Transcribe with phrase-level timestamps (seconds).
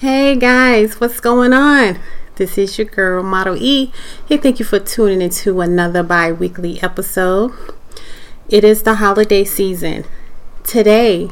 [0.00, 1.98] Hey guys, what's going on?
[2.36, 3.90] This is your girl, Model E.
[4.28, 7.52] Hey, thank you for tuning into another bi weekly episode.
[8.48, 10.04] It is the holiday season.
[10.62, 11.30] Today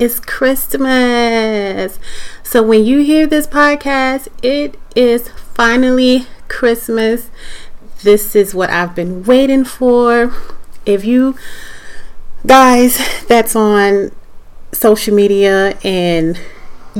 [0.00, 2.00] is Christmas.
[2.42, 7.30] So, when you hear this podcast, it is finally Christmas.
[8.02, 10.34] This is what I've been waiting for.
[10.84, 11.36] If you
[12.44, 12.98] guys
[13.28, 14.10] that's on
[14.72, 16.40] social media and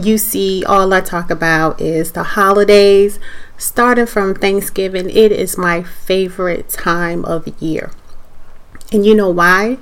[0.05, 3.19] you see all I talk about is the holidays,
[3.57, 5.09] starting from Thanksgiving.
[5.11, 7.91] It is my favorite time of year.
[8.93, 9.79] And you know why?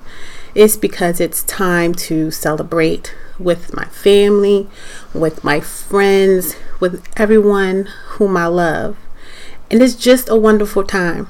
[0.54, 4.68] It's because it's time to celebrate with my family,
[5.14, 8.96] with my friends, with everyone whom I love.
[9.70, 11.28] And it's just a wonderful time.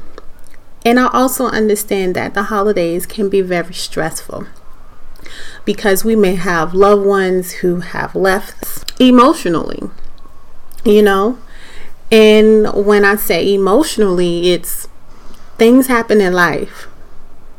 [0.85, 4.47] And I also understand that the holidays can be very stressful
[5.69, 9.83] because we may have loved ones who have left emotionally,
[10.83, 11.39] you know.
[12.11, 14.89] And when I say emotionally, it's
[15.59, 16.89] things happen in life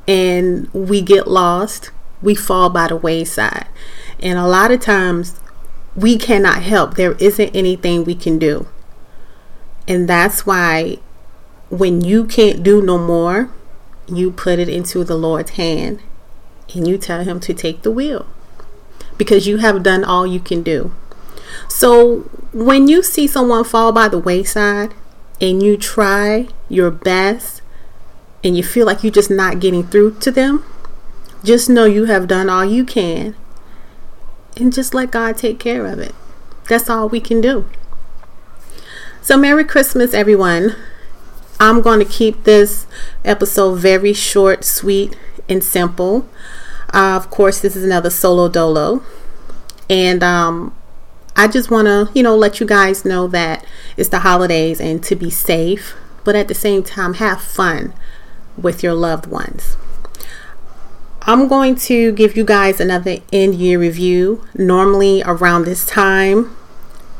[0.07, 3.67] and we get lost, we fall by the wayside.
[4.19, 5.39] And a lot of times
[5.95, 8.67] we cannot help, there isn't anything we can do.
[9.87, 10.97] And that's why
[11.69, 13.51] when you can't do no more,
[14.07, 16.01] you put it into the Lord's hand
[16.73, 18.25] and you tell him to take the wheel
[19.17, 20.93] because you have done all you can do.
[21.67, 24.93] So when you see someone fall by the wayside
[25.41, 27.61] and you try your best
[28.43, 30.63] and you feel like you're just not getting through to them,
[31.43, 33.35] just know you have done all you can
[34.57, 36.13] and just let God take care of it.
[36.67, 37.65] That's all we can do.
[39.21, 40.75] So, Merry Christmas, everyone.
[41.59, 42.87] I'm going to keep this
[43.25, 45.17] episode very short, sweet,
[45.49, 46.27] and simple.
[46.93, 49.03] Uh, of course, this is another solo dolo.
[49.89, 50.75] And um,
[51.35, 53.65] I just want to, you know, let you guys know that
[53.97, 57.93] it's the holidays and to be safe, but at the same time, have fun
[58.57, 59.77] with your loved ones.
[61.21, 64.45] I'm going to give you guys another end year review.
[64.55, 66.55] Normally, around this time,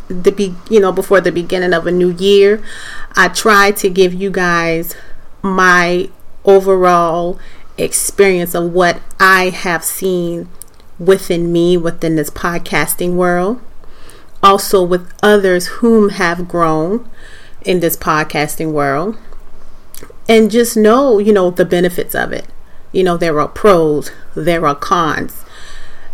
[0.07, 2.63] the be you know before the beginning of a new year,
[3.15, 4.95] I try to give you guys
[5.41, 6.09] my
[6.44, 7.39] overall
[7.84, 10.50] experience of what I have seen
[10.97, 13.62] within me within this podcasting world
[14.44, 17.09] also with others whom have grown
[17.62, 19.18] in this podcasting world
[20.28, 22.45] and just know you know the benefits of it.
[22.91, 25.44] You know there are pros there are cons.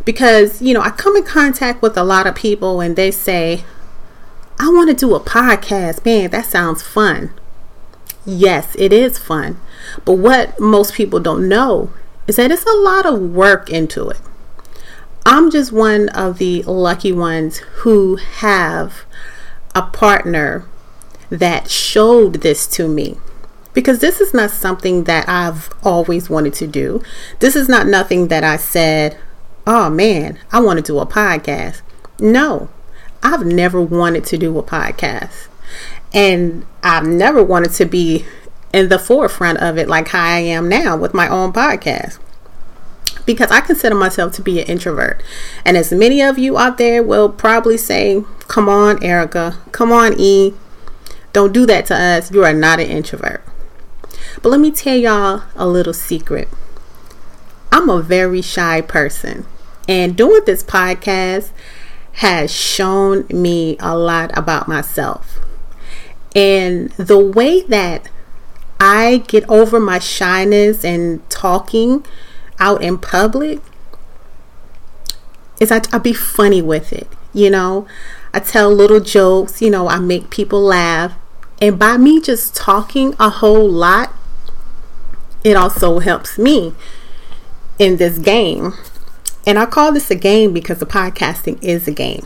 [0.04, 3.64] Because you know i come in contact with a lot of people and they say
[4.59, 6.06] i want to do a podcast.
[6.06, 7.34] Man that sounds fun
[8.25, 9.59] yes it is fun
[10.03, 11.91] but what most people don't know
[12.28, 14.19] is that it's a lot of work into it.
[15.25, 19.06] I'm just one of the lucky ones who have
[19.74, 20.66] a partner
[21.30, 23.18] that showed this to me.
[23.74, 27.02] Because this is not something that I've always wanted to do.
[27.40, 29.18] This is not nothing that I said,
[29.68, 31.81] oh man, I want to do a podcast.
[32.19, 32.69] No,
[33.22, 35.47] I've never wanted to do a podcast.
[36.16, 38.26] And I've never wanted to be
[38.74, 42.20] in the forefront of it like how I am now with my own podcast.
[43.26, 45.22] Because I consider myself to be an introvert.
[45.66, 49.58] And as many of you out there will probably say, Come on, Erica.
[49.72, 50.54] Come on, E.
[51.34, 52.31] Don't do that to us.
[52.31, 53.44] You are not an introvert.
[54.42, 56.48] But let me tell y'all a little secret.
[57.72, 59.46] I'm a very shy person.
[59.88, 61.52] And doing this podcast
[62.14, 65.34] has shown me a lot about myself.
[66.35, 68.09] And the way that
[68.79, 72.06] I get over my shyness and talking
[72.59, 73.62] out in public
[75.59, 77.07] is I, I be funny with it.
[77.34, 77.88] You know,
[78.34, 81.13] I tell little jokes, you know, I make people laugh.
[81.62, 84.13] And by me just talking a whole lot,
[85.44, 86.74] it also helps me
[87.79, 88.74] in this game.
[89.47, 92.25] And I call this a game because the podcasting is a game.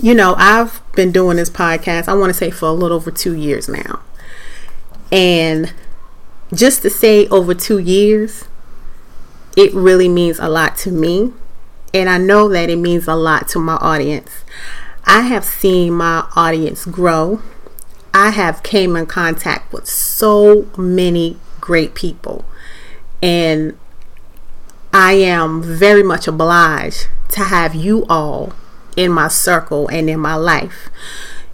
[0.00, 3.10] You know, I've been doing this podcast, I want to say for a little over
[3.10, 4.00] two years now.
[5.10, 5.72] And
[6.54, 8.44] just to say over two years,
[9.56, 11.32] it really means a lot to me.
[11.92, 14.44] And I know that it means a lot to my audience.
[15.04, 17.42] I have seen my audience grow.
[18.14, 22.44] I have came in contact with so many great people.
[23.22, 23.78] And
[24.92, 28.52] I am very much obliged to have you all
[29.00, 30.88] in my circle and in my life.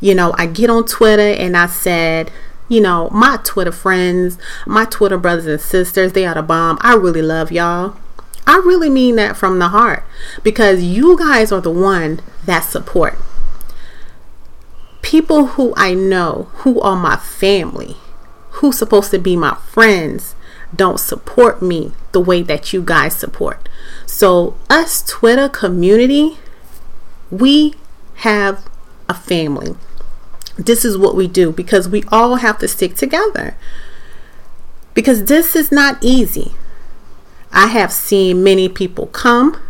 [0.01, 2.31] You know, I get on Twitter and I said,
[2.69, 6.79] you know, my Twitter friends, my Twitter brothers and sisters, they are the bomb.
[6.81, 7.97] I really love y'all.
[8.47, 10.05] I really mean that from the heart
[10.43, 13.19] because you guys are the one that support.
[15.03, 17.97] people who I know, who are my family,
[18.59, 20.35] who's supposed to be my friends,
[20.75, 23.69] don't support me the way that you guys support.
[24.05, 26.39] So, us Twitter community,
[27.31, 27.75] we
[28.17, 28.69] have
[29.09, 29.75] a family.
[30.57, 33.57] This is what we do because we all have to stick together.
[34.95, 36.53] Because this is not easy.
[37.53, 39.61] I have seen many people come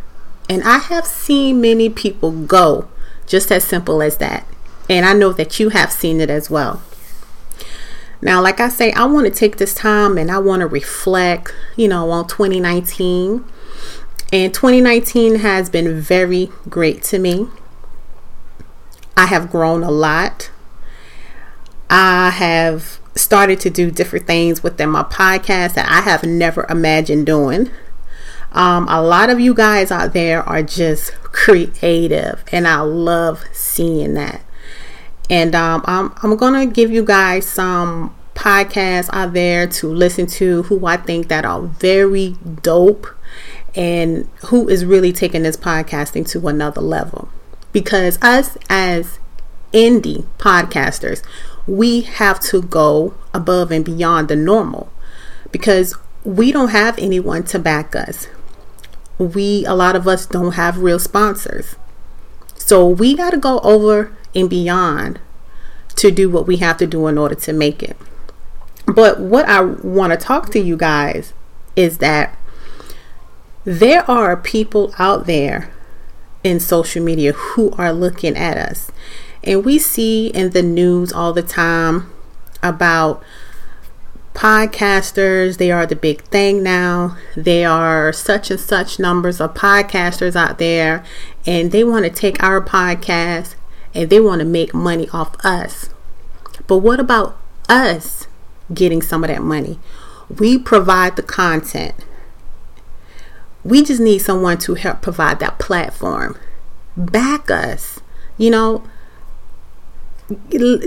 [0.49, 2.89] and I have seen many people go.
[3.27, 4.47] Just as simple as that.
[4.89, 6.81] And I know that you have seen it as well.
[8.23, 11.53] Now, like I say, I want to take this time and I want to reflect,
[11.75, 13.45] you know, on 2019.
[14.33, 17.47] And 2019 has been very great to me.
[19.17, 20.51] I have grown a lot.
[21.89, 27.27] I have started to do different things within my podcast that I have never imagined
[27.27, 27.71] doing.
[28.53, 34.15] Um, a lot of you guys out there are just creative, and I love seeing
[34.15, 34.43] that.
[35.31, 40.27] And um, I'm, I'm going to give you guys some podcasts out there to listen
[40.27, 43.07] to who I think that are very dope
[43.77, 47.29] and who is really taking this podcasting to another level.
[47.73, 49.19] Because us as
[49.73, 51.23] indie podcasters,
[51.67, 54.91] we have to go above and beyond the normal
[55.53, 55.95] because
[56.25, 58.29] we don't have anyone to back us.
[59.19, 61.77] We, a lot of us, don't have real sponsors.
[62.55, 65.21] So we got to go over and beyond
[65.97, 67.97] to do what we have to do in order to make it.
[68.87, 71.33] But what I want to talk to you guys
[71.75, 72.37] is that
[73.67, 75.73] there are people out there
[76.45, 78.93] in social media who are looking at us.
[79.43, 82.13] And we see in the news all the time
[82.63, 83.23] about
[84.35, 85.59] podcasters.
[85.59, 87.17] They are the big thing now.
[87.37, 91.05] There are such and such numbers of podcasters out there,
[91.45, 93.57] and they want to take our podcast
[93.93, 95.91] and they want to make money off us.
[96.69, 97.37] But what about
[97.69, 98.29] us
[98.73, 99.81] getting some of that money?
[100.29, 101.95] We provide the content.
[103.67, 106.39] We just need someone to help provide that platform.
[106.97, 108.01] Back us.
[108.39, 108.85] You know,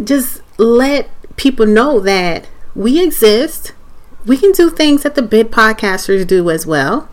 [0.04, 3.74] just let people know that we exist.
[4.26, 7.10] We can do things that the big podcasters do as well.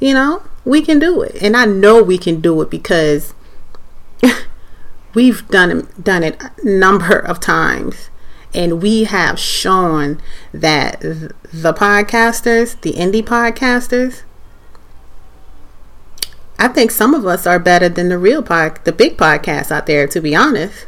[0.00, 1.36] You know, we can do it.
[1.42, 3.34] And I know we can do it because
[5.14, 8.10] we've done done it a number of times
[8.54, 10.20] and we have shown
[10.52, 14.22] that the podcasters, the indie podcasters,
[16.58, 19.86] I think some of us are better than the real pod, the big podcasts out
[19.86, 20.06] there.
[20.06, 20.86] To be honest,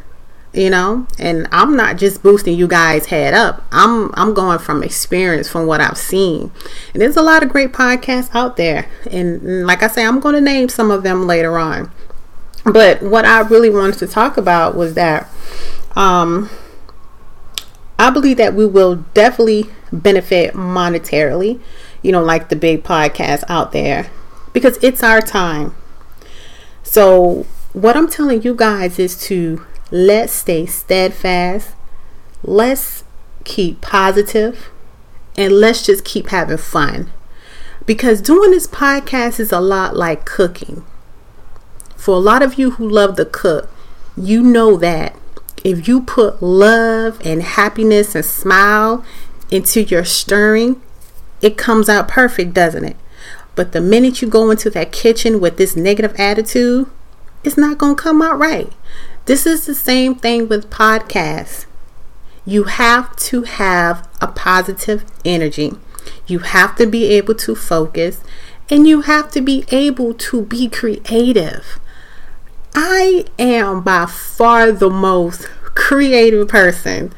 [0.52, 3.64] you know, and I'm not just boosting you guys head up.
[3.70, 6.50] I'm I'm going from experience from what I've seen,
[6.92, 8.88] and there's a lot of great podcasts out there.
[9.10, 11.90] And like I say, I'm going to name some of them later on.
[12.64, 15.28] But what I really wanted to talk about was that
[15.94, 16.50] um,
[17.98, 21.60] I believe that we will definitely benefit monetarily,
[22.02, 24.10] you know, like the big podcasts out there,
[24.56, 25.74] because it's our time.
[26.82, 27.44] So,
[27.74, 31.74] what I'm telling you guys is to let's stay steadfast,
[32.42, 33.04] let's
[33.44, 34.70] keep positive,
[35.36, 37.12] and let's just keep having fun.
[37.84, 40.86] Because doing this podcast is a lot like cooking
[41.94, 43.68] for a lot of you who love to cook,
[44.16, 45.14] you know that
[45.64, 49.04] if you put love and happiness and smile
[49.50, 50.80] into your stirring,
[51.42, 52.96] it comes out perfect, doesn't it?
[53.56, 56.88] But the minute you go into that kitchen with this negative attitude,
[57.42, 58.72] it's not going to come out right.
[59.24, 61.66] This is the same thing with podcasts.
[62.44, 65.72] You have to have a positive energy.
[66.28, 68.22] You have to be able to focus
[68.70, 71.80] and you have to be able to be creative.
[72.74, 77.12] I am by far the most creative person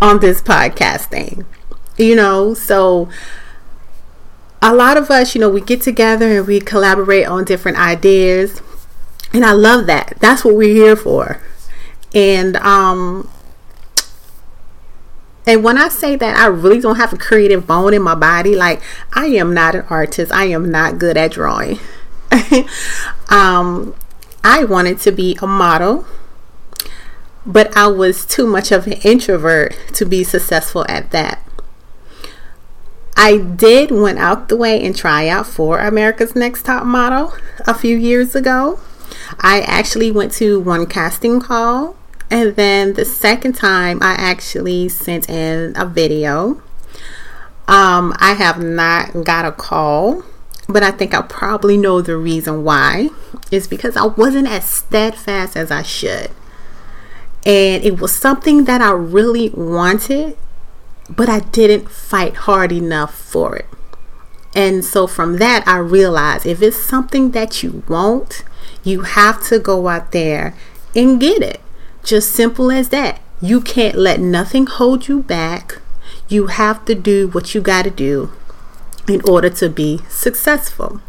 [0.00, 1.46] on this podcasting.
[1.96, 3.08] You know, so
[4.62, 8.62] a lot of us, you know, we get together and we collaborate on different ideas.
[9.34, 10.14] And I love that.
[10.20, 11.42] That's what we're here for.
[12.14, 13.28] And um
[15.44, 18.54] and when I say that I really don't have a creative bone in my body,
[18.54, 18.80] like
[19.12, 20.30] I am not an artist.
[20.30, 21.80] I am not good at drawing.
[23.28, 23.94] um
[24.44, 26.04] I wanted to be a model,
[27.44, 31.44] but I was too much of an introvert to be successful at that.
[33.16, 37.34] I did went out the way and try out for America's Next Top Model
[37.66, 38.80] a few years ago.
[39.38, 41.96] I actually went to one casting call
[42.30, 46.62] and then the second time I actually sent in a video.
[47.68, 50.24] Um, I have not got a call
[50.68, 53.10] but I think I probably know the reason why.
[53.50, 56.30] Is because I wasn't as steadfast as I should.
[57.44, 60.36] And it was something that I really wanted,
[61.16, 63.66] but I didn't fight hard enough for it.
[64.54, 68.44] And so from that, I realized if it's something that you want,
[68.84, 70.54] you have to go out there
[70.94, 71.60] and get it.
[72.04, 73.20] Just simple as that.
[73.40, 75.80] You can't let nothing hold you back.
[76.28, 78.30] You have to do what you got to do
[79.08, 81.00] in order to be successful.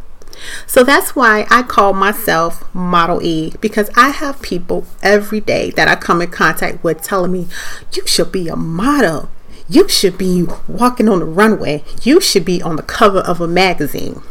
[0.66, 5.88] So that's why I call myself Model E because I have people every day that
[5.88, 7.48] I come in contact with telling me,
[7.94, 9.30] you should be a model.
[9.70, 11.84] You should be walking on the runway.
[12.02, 14.22] You should be on the cover of a magazine.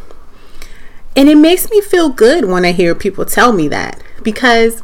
[1.17, 4.83] And it makes me feel good when I hear people tell me that because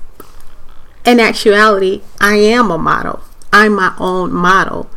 [1.04, 3.20] in actuality, I am a model.
[3.52, 4.90] I'm my own model.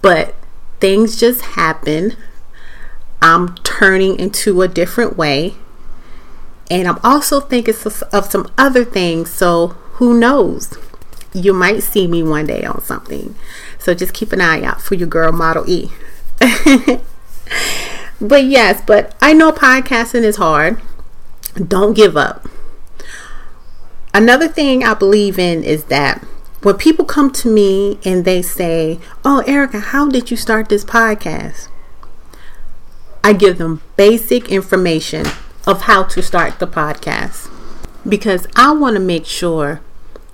[0.00, 0.34] But
[0.80, 2.16] things just happen.
[3.20, 5.54] I'm turning into a different way.
[6.70, 7.74] And I'm also thinking
[8.12, 9.30] of some other things.
[9.30, 10.78] So who knows?
[11.34, 13.34] You might see me one day on something.
[13.80, 15.90] So just keep an eye out for your girl Model E.
[18.20, 20.80] but yes, but I know podcasting is hard.
[21.54, 22.46] Don't give up.
[24.12, 26.22] Another thing I believe in is that
[26.62, 30.84] when people come to me and they say, Oh, Erica, how did you start this
[30.84, 31.68] podcast?
[33.24, 35.26] I give them basic information
[35.66, 37.50] of how to start the podcast
[38.06, 39.80] because I want to make sure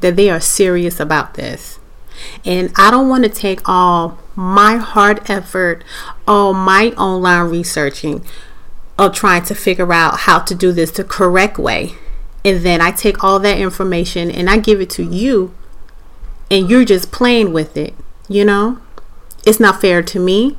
[0.01, 1.79] that they are serious about this.
[2.45, 5.85] And I don't want to take all my hard effort,
[6.27, 8.25] all my online researching
[8.99, 11.95] of trying to figure out how to do this the correct way.
[12.45, 15.55] And then I take all that information and I give it to you
[16.51, 17.95] and you're just playing with it,
[18.29, 18.79] you know?
[19.45, 20.57] It's not fair to me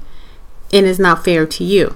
[0.73, 1.95] and it's not fair to you.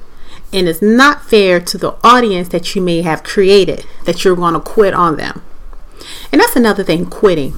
[0.54, 4.54] And it's not fair to the audience that you may have created that you're going
[4.54, 5.42] to quit on them.
[6.32, 7.54] And that's another thing quitting.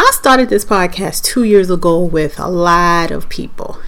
[0.00, 3.78] I started this podcast two years ago with a lot of people,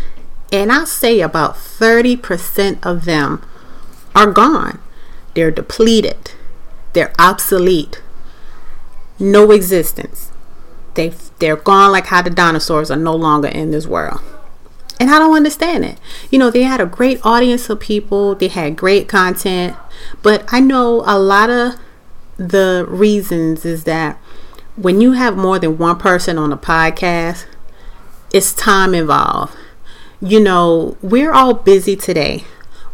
[0.52, 3.42] and I say about 30% of them
[4.14, 4.78] are gone.
[5.35, 6.33] They're depleted,
[6.92, 8.02] they're obsolete,
[9.19, 10.33] no existence
[10.95, 14.21] they they're gone like how the dinosaurs are no longer in this world.
[15.00, 15.99] And I don't understand it.
[16.31, 19.76] You know, they had a great audience of people, they had great content,
[20.23, 21.75] but I know a lot of
[22.37, 24.21] the reasons is that
[24.76, 27.45] when you have more than one person on a podcast,
[28.33, 29.57] it's time involved.
[30.21, 32.45] You know, we're all busy today.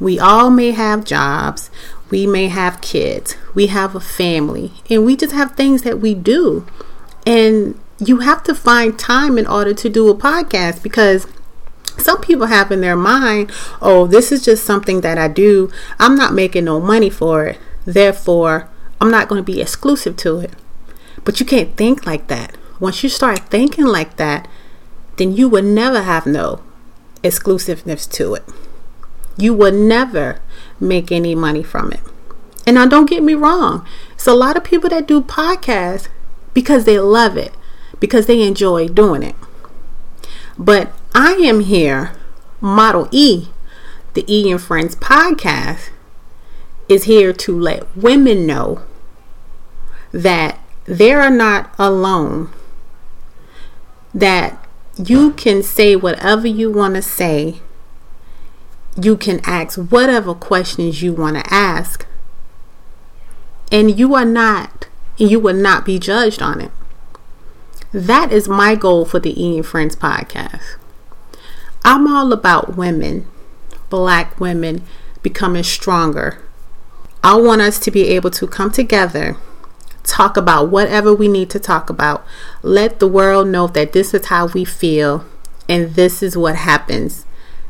[0.00, 1.70] We all may have jobs,
[2.10, 6.14] we may have kids, we have a family, and we just have things that we
[6.14, 6.66] do.
[7.26, 11.26] And you have to find time in order to do a podcast because
[11.98, 13.50] some people have in their mind,
[13.82, 15.70] oh, this is just something that I do.
[15.98, 17.58] I'm not making no money for it.
[17.84, 18.68] Therefore,
[19.00, 20.52] I'm not going to be exclusive to it.
[21.28, 22.56] But you can't think like that.
[22.80, 24.48] Once you start thinking like that,
[25.18, 26.62] then you will never have no
[27.22, 28.44] exclusiveness to it.
[29.36, 30.40] You will never
[30.80, 32.00] make any money from it.
[32.66, 36.08] And now, don't get me wrong, it's a lot of people that do podcasts
[36.54, 37.52] because they love it
[38.00, 39.36] because they enjoy doing it.
[40.58, 42.16] But I am here,
[42.62, 43.48] Model E,
[44.14, 45.90] the E and Friends podcast,
[46.88, 48.80] is here to let women know
[50.10, 52.50] that they are not alone,
[54.14, 54.66] that
[54.96, 57.60] you can say whatever you want to say,
[59.00, 62.06] you can ask whatever questions you want to ask,
[63.70, 66.70] and you are not, you will not be judged on it.
[67.92, 70.76] That is my goal for the E and Friends podcast.
[71.84, 73.26] I'm all about women,
[73.90, 74.84] black women,
[75.22, 76.42] becoming stronger.
[77.22, 79.36] I want us to be able to come together,
[80.08, 82.24] talk about whatever we need to talk about,
[82.62, 85.24] let the world know that this is how we feel
[85.68, 87.26] and this is what happens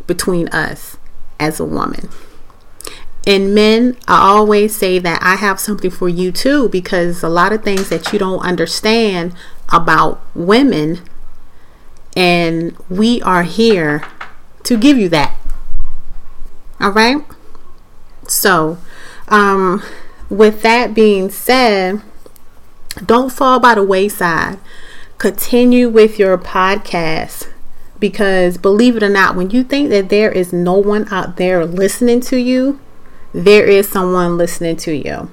[0.06, 0.96] between us
[1.40, 2.08] as a woman.
[3.26, 7.52] And men, I always say that I have something for you too because a lot
[7.52, 9.34] of things that you don't understand
[9.70, 11.00] about women,
[12.16, 14.02] and we are here
[14.62, 15.36] to give you that.
[16.80, 17.22] All right?
[18.26, 18.78] So,
[19.28, 19.82] um,
[20.30, 22.00] with that being said,
[23.04, 24.58] don't fall by the wayside.
[25.18, 27.48] Continue with your podcast
[27.98, 31.64] because believe it or not, when you think that there is no one out there
[31.64, 32.80] listening to you,
[33.32, 35.30] there is someone listening to you.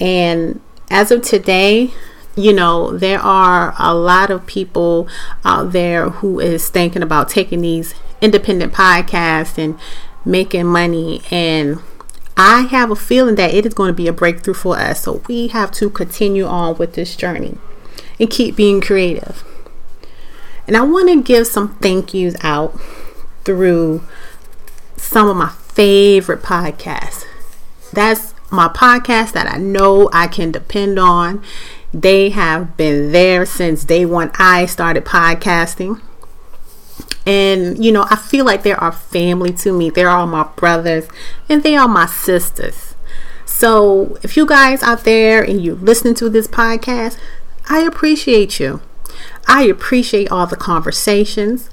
[0.00, 1.92] And as of today,
[2.36, 5.08] you know there are a lot of people
[5.44, 9.78] out there who is thinking about taking these independent podcasts and
[10.24, 11.78] making money and
[12.36, 15.02] I have a feeling that it is going to be a breakthrough for us.
[15.02, 17.58] So we have to continue on with this journey.
[18.18, 19.44] and keep being creative.
[20.66, 22.78] And I want to give some thank yous out
[23.44, 24.02] through
[24.96, 27.24] some of my favorite podcasts.
[27.92, 31.42] That's my podcast that I know I can depend on.
[31.92, 36.00] They have been there since day one I started podcasting.
[37.26, 39.90] And, you know, I feel like they are family to me.
[39.90, 41.08] They're all my brothers
[41.48, 42.94] and they are my sisters.
[43.46, 47.18] So, if you guys out there and you're listening to this podcast,
[47.68, 48.82] I appreciate you.
[49.46, 51.70] I appreciate all the conversations.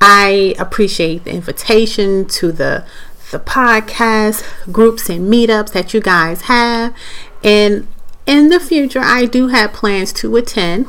[0.00, 2.84] I appreciate the invitation to the
[3.30, 6.94] the podcast groups and meetups that you guys have.
[7.42, 7.88] And
[8.26, 10.86] in the future, I do have plans to attend.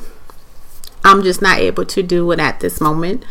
[1.05, 3.23] I'm just not able to do it at this moment,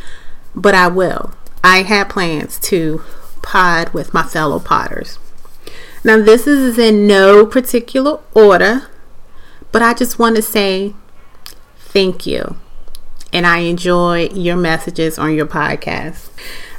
[0.54, 1.34] but I will.
[1.64, 3.02] I have plans to
[3.42, 5.18] pod with my fellow potters.
[6.04, 8.88] Now, this is in no particular order,
[9.70, 10.94] but I just want to say
[11.78, 12.56] thank you
[13.32, 16.30] and I enjoy your messages on your podcast.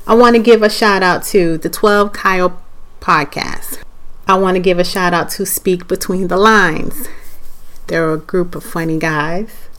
[0.06, 2.62] I want to give a shout out to the 12 Kyle
[3.00, 3.80] podcast.
[4.28, 7.08] I want to give a shout out to Speak Between the Lines.
[7.88, 9.70] They're a group of funny guys.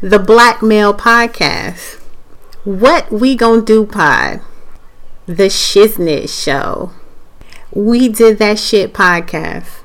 [0.00, 2.02] The Black Male Podcast.
[2.66, 4.40] What We Gonna Do Pod.
[5.26, 6.90] The Shiznit Show.
[7.70, 9.82] We Did That Shit Podcast.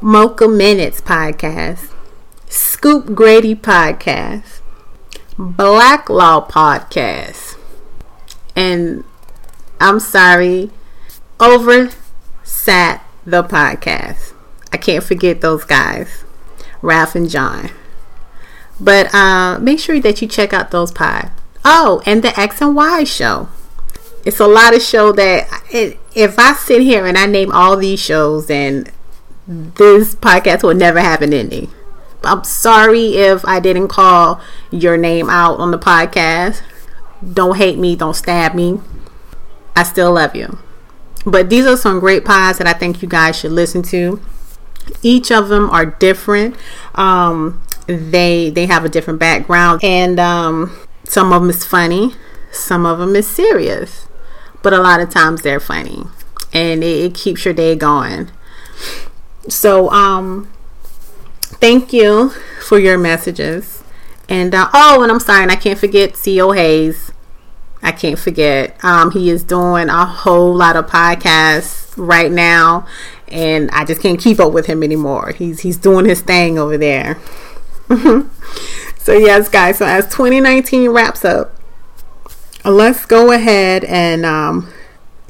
[0.00, 1.92] Mocha Minutes Podcast.
[2.48, 4.62] Scoop Grady Podcast.
[5.38, 7.56] Black Law Podcast.
[8.56, 9.04] And
[9.78, 10.72] I'm sorry,
[11.38, 11.90] over
[12.42, 14.32] sat the podcast.
[14.72, 16.24] I can't forget those guys,
[16.82, 17.70] Ralph and John.
[18.80, 21.30] But uh, make sure that you check out those pod.
[21.64, 23.48] Oh, and the X and Y show.
[24.24, 27.76] It's a lot of show that it, if I sit here and I name all
[27.76, 28.86] these shows, then
[29.46, 31.70] this podcast will never have an ending.
[32.22, 34.40] I'm sorry if I didn't call
[34.70, 36.62] your name out on the podcast.
[37.32, 38.80] Don't hate me, don't stab me.
[39.76, 40.58] I still love you.
[41.26, 44.20] But these are some great pods that I think you guys should listen to.
[45.02, 46.56] Each of them are different.
[46.94, 52.14] Um, they they have a different background, and um, some of them is funny,
[52.50, 54.06] some of them is serious,
[54.62, 56.04] but a lot of times they're funny,
[56.52, 58.30] and it, it keeps your day going.
[59.48, 60.50] So um,
[61.60, 62.30] thank you
[62.66, 63.82] for your messages.
[64.28, 67.12] And uh, oh, and I'm sorry, and I can't forget Co Hayes.
[67.82, 68.82] I can't forget.
[68.82, 72.86] Um, he is doing a whole lot of podcasts right now,
[73.28, 75.32] and I just can't keep up with him anymore.
[75.32, 77.18] He's he's doing his thing over there.
[79.04, 79.76] so yes, guys.
[79.76, 81.54] So as 2019 wraps up,
[82.64, 84.72] let's go ahead and um,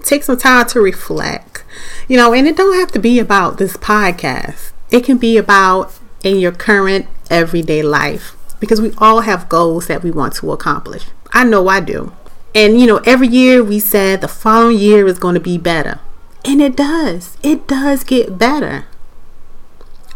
[0.05, 1.65] take some time to reflect.
[2.07, 4.71] You know, and it don't have to be about this podcast.
[4.93, 10.05] It can be about in your current everyday life because we all have goals that
[10.05, 11.07] we want to accomplish.
[11.33, 12.13] I know I do.
[12.55, 15.99] And you know, every year we said the following year is going to be better.
[16.45, 17.37] And it does.
[17.43, 18.85] It does get better.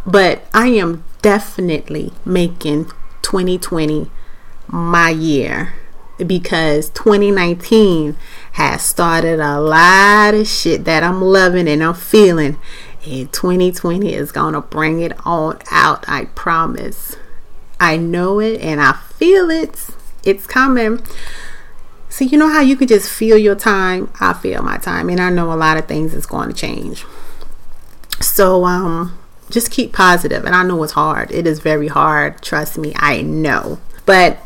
[0.07, 2.93] But I am definitely making
[3.29, 4.11] 2020
[4.69, 5.75] my year
[6.27, 8.17] because 2019
[8.53, 12.57] has started a lot of shit that I'm loving and I'm feeling
[13.05, 17.17] and 2020 is going to bring it on out, I promise.
[17.79, 19.89] I know it and I feel it.
[20.25, 21.05] It's coming.
[22.09, 24.11] So, you know how you can just feel your time?
[24.21, 27.05] I feel my time, and I know a lot of things is going to change.
[28.21, 29.18] So, um,
[29.51, 30.45] just keep positive.
[30.45, 31.31] And I know it's hard.
[31.31, 32.43] It is very hard.
[32.43, 33.79] Trust me, I know.
[34.07, 34.39] But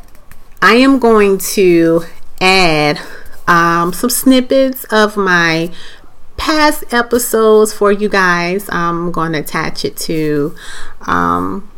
[0.60, 2.04] I am going to
[2.40, 3.00] add
[3.46, 5.72] um, some snippets of my
[6.36, 8.68] past episodes for you guys.
[8.70, 10.54] I'm going to attach it to
[11.06, 11.70] um,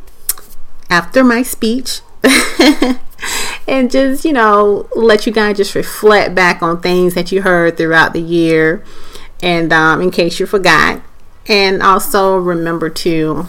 [0.91, 2.01] after my speech.
[3.69, 7.77] and just, you know, let you guys just reflect back on things that you heard
[7.77, 8.85] throughout the year.
[9.43, 11.03] And um, in case you forgot.
[11.47, 13.47] And also remember to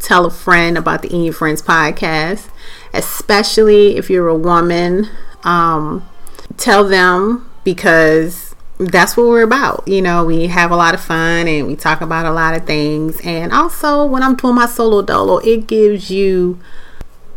[0.00, 2.48] tell a friend about the In Your Friends podcast,
[2.92, 5.08] especially if you're a woman.
[5.44, 6.08] Um,
[6.56, 9.86] tell them because that's what we're about.
[9.86, 12.66] You know, we have a lot of fun and we talk about a lot of
[12.66, 13.20] things.
[13.24, 16.60] And also, when I'm doing my solo dolo, it gives you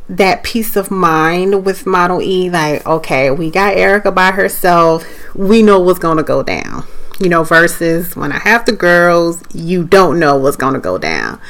[0.10, 2.50] that peace of mind with Model E.
[2.50, 5.06] Like, okay, we got Erica by herself.
[5.36, 6.84] We know what's going to go down.
[7.20, 10.98] You know, versus when I have the girls, you don't know what's going to go
[10.98, 11.42] down.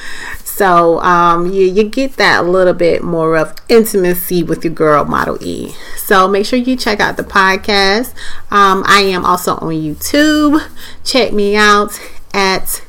[0.43, 5.05] So um, you, you get that a little bit more of intimacy with your girl
[5.05, 5.73] Model E.
[5.95, 8.13] So make sure you check out the podcast.
[8.51, 10.59] Um, I am also on YouTube.
[11.05, 11.97] Check me out
[12.33, 12.83] at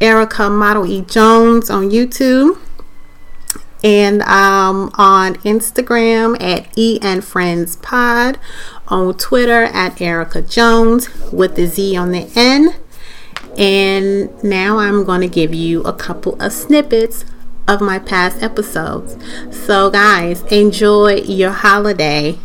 [0.00, 2.58] Erica Model E Jones on YouTube.
[3.84, 8.38] and um, on Instagram at E and Friends Pod,
[8.88, 12.76] on Twitter at Erica Jones with the Z on the end.
[13.58, 17.24] And now I'm going to give you a couple of snippets
[17.66, 19.16] of my past episodes.
[19.50, 22.38] So, guys, enjoy your holiday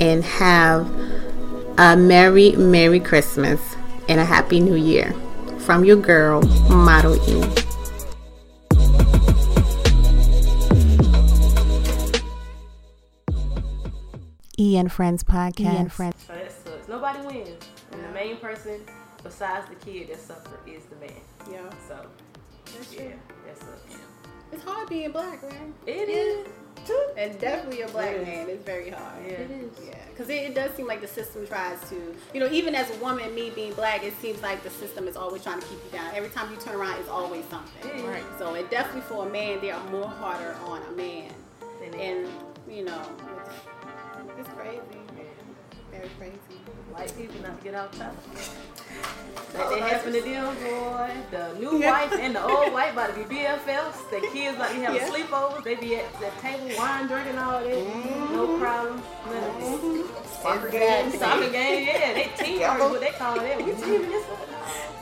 [0.00, 0.90] and have
[1.78, 3.60] a Merry, Merry Christmas
[4.08, 5.14] and a Happy New Year
[5.58, 7.65] from your girl, Model E.
[14.58, 15.60] E and Friends podcast.
[15.60, 16.16] E and Friends.
[16.26, 16.88] So that sucks.
[16.88, 18.80] Nobody wins, and the main person
[19.22, 21.12] besides the kid that suffers is the man.
[21.50, 21.70] Yeah.
[21.88, 22.06] So
[22.64, 23.10] that's yeah,
[23.46, 23.98] that sucks.
[24.52, 25.72] It's hard being black, right?
[25.86, 26.48] It is.
[26.86, 27.08] Too.
[27.18, 28.48] And definitely a black it man.
[28.48, 29.24] It's very hard.
[29.26, 29.32] Yeah.
[29.32, 29.72] It is.
[29.84, 29.98] Yeah.
[30.08, 32.96] Because it, it, does seem like the system tries to, you know, even as a
[33.00, 35.98] woman, me being black, it seems like the system is always trying to keep you
[35.98, 36.14] down.
[36.14, 38.06] Every time you turn around, it's always something.
[38.06, 38.22] Right.
[38.38, 41.32] So it definitely for a man, they are more harder on a man.
[41.84, 42.28] And, and
[42.70, 43.35] you know, it's crazy.
[45.96, 46.56] Very crazy.
[46.92, 48.14] White people not to get off top.
[49.54, 51.10] Like they happen to them, boy.
[51.30, 54.10] The new wife and the old wife about to be BFFs.
[54.10, 55.08] The kids about to have yeah.
[55.08, 55.64] sleepovers.
[55.64, 57.72] They be at the table, wine drinking, all that.
[57.72, 58.34] Mm-hmm.
[58.34, 59.02] No problem.
[59.26, 59.80] None of this.
[59.80, 60.42] Mm-hmm.
[60.42, 61.10] Soccer game.
[61.12, 62.12] Soccer game, yeah.
[62.12, 63.56] They teamwork, what they call it.
[63.58, 64.48] We teaming this up.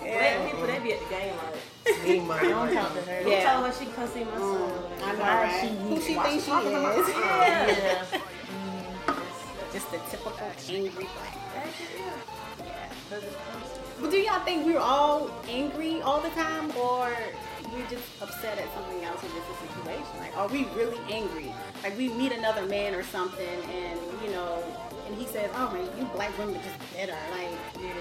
[0.04, 0.18] Yeah.
[0.18, 2.06] Black people, they be at the game like.
[2.06, 3.28] Me, my Don't talk to her.
[3.28, 3.42] Yeah.
[3.42, 4.70] Tell her she can come see my son.
[4.70, 5.02] Mm.
[5.02, 5.60] I know, right?
[5.60, 7.08] She, Who she thinks she is.
[7.08, 8.20] Yeah.
[9.74, 10.32] Just the typical
[10.70, 11.36] angry black.
[11.90, 13.20] Yeah.
[14.00, 17.12] But do y'all think we're all angry all the time, or
[17.72, 20.20] we're just upset at something else in this situation?
[20.20, 21.52] Like, are we really angry?
[21.82, 24.62] Like, we meet another man or something, and you know,
[25.08, 27.92] and he says, "Oh man, you black women are just bitter." Like, yeah.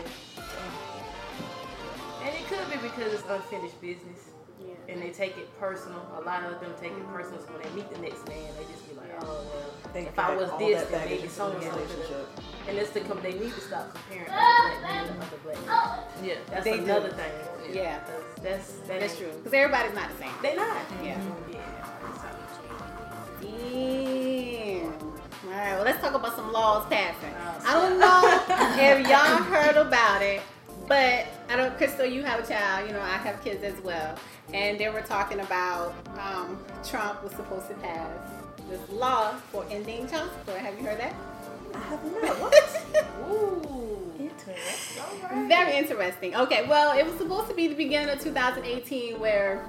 [2.22, 4.33] And it could be because it's unfinished business.
[4.66, 4.94] Yeah.
[4.94, 6.02] And they take it personal.
[6.18, 7.40] A lot of them take it personal.
[7.40, 10.18] So when they meet the next man, they just be like, "Oh well." They if
[10.18, 12.26] I was this, then maybe so and so
[12.68, 13.22] And it's to come.
[13.22, 16.00] They need to stop comparing other black men to other black men.
[16.24, 17.16] Yeah, that's they another do.
[17.16, 17.32] thing.
[17.76, 18.00] Yeah,
[18.42, 19.32] that's that that's true.
[19.38, 20.32] Because everybody's not the same.
[20.42, 20.78] They're not.
[21.04, 21.16] Yeah.
[21.16, 21.54] Mm-hmm.
[21.54, 21.60] Yeah.
[25.46, 25.74] All right.
[25.76, 27.34] Well, let's talk about some laws passing.
[27.38, 28.22] Oh, I don't know
[28.82, 30.42] if y'all heard about it,
[30.88, 31.76] but I don't.
[31.78, 32.88] Crystal, you have a child.
[32.88, 34.16] You know, I have kids as well,
[34.54, 38.10] and they were talking about um, Trump was supposed to pass
[38.70, 40.60] this law for ending child support.
[40.60, 41.14] Have you heard that?
[41.74, 42.38] I have not.
[42.40, 43.32] What?
[43.32, 45.48] Ooh, interesting.
[45.48, 46.36] Very interesting.
[46.36, 49.66] Okay, well, it was supposed to be the beginning of 2018 where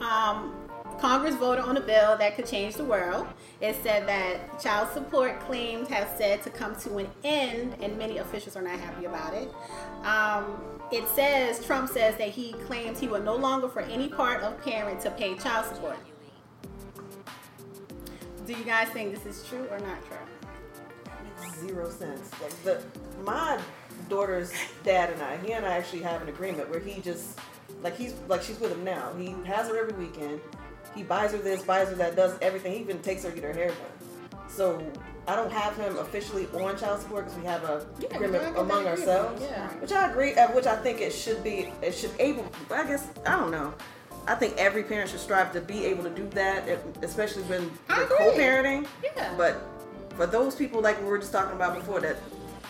[0.00, 0.54] um,
[1.02, 3.26] Congress voted on a bill that could change the world.
[3.60, 8.18] It said that child support claims have said to come to an end, and many
[8.18, 9.52] officials are not happy about it.
[10.06, 10.62] Um,
[10.92, 14.62] it says Trump says that he claims he will no longer, for any part of
[14.62, 15.98] parent, to pay child support.
[18.46, 21.66] Do you guys think this is true or not true?
[21.66, 22.30] Zero sense.
[22.40, 22.80] Like the
[23.24, 23.58] my
[24.08, 24.52] daughter's
[24.84, 27.40] dad and I, he and I actually have an agreement where he just
[27.82, 29.12] like he's like she's with him now.
[29.18, 30.40] He has her every weekend.
[30.94, 32.72] He buys her this, buys her that, does everything.
[32.72, 34.48] He even takes her to get her hair done.
[34.48, 34.84] So
[35.26, 38.86] I don't have him officially on child support because we have a yeah, agreement among
[38.86, 39.68] ourselves, yeah.
[39.74, 40.34] which I agree.
[40.34, 41.72] Uh, which I think it should be.
[41.80, 42.46] It should able.
[42.70, 43.72] I guess I don't know.
[44.26, 46.68] I think every parent should strive to be able to do that,
[47.02, 48.86] especially when co-parenting.
[49.02, 49.34] Yeah.
[49.36, 49.62] But
[50.16, 52.16] for those people like we were just talking about before that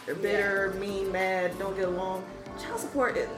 [0.07, 0.81] they're bitter, yeah.
[0.81, 2.25] mean, mad, don't get along,
[2.61, 3.29] child support it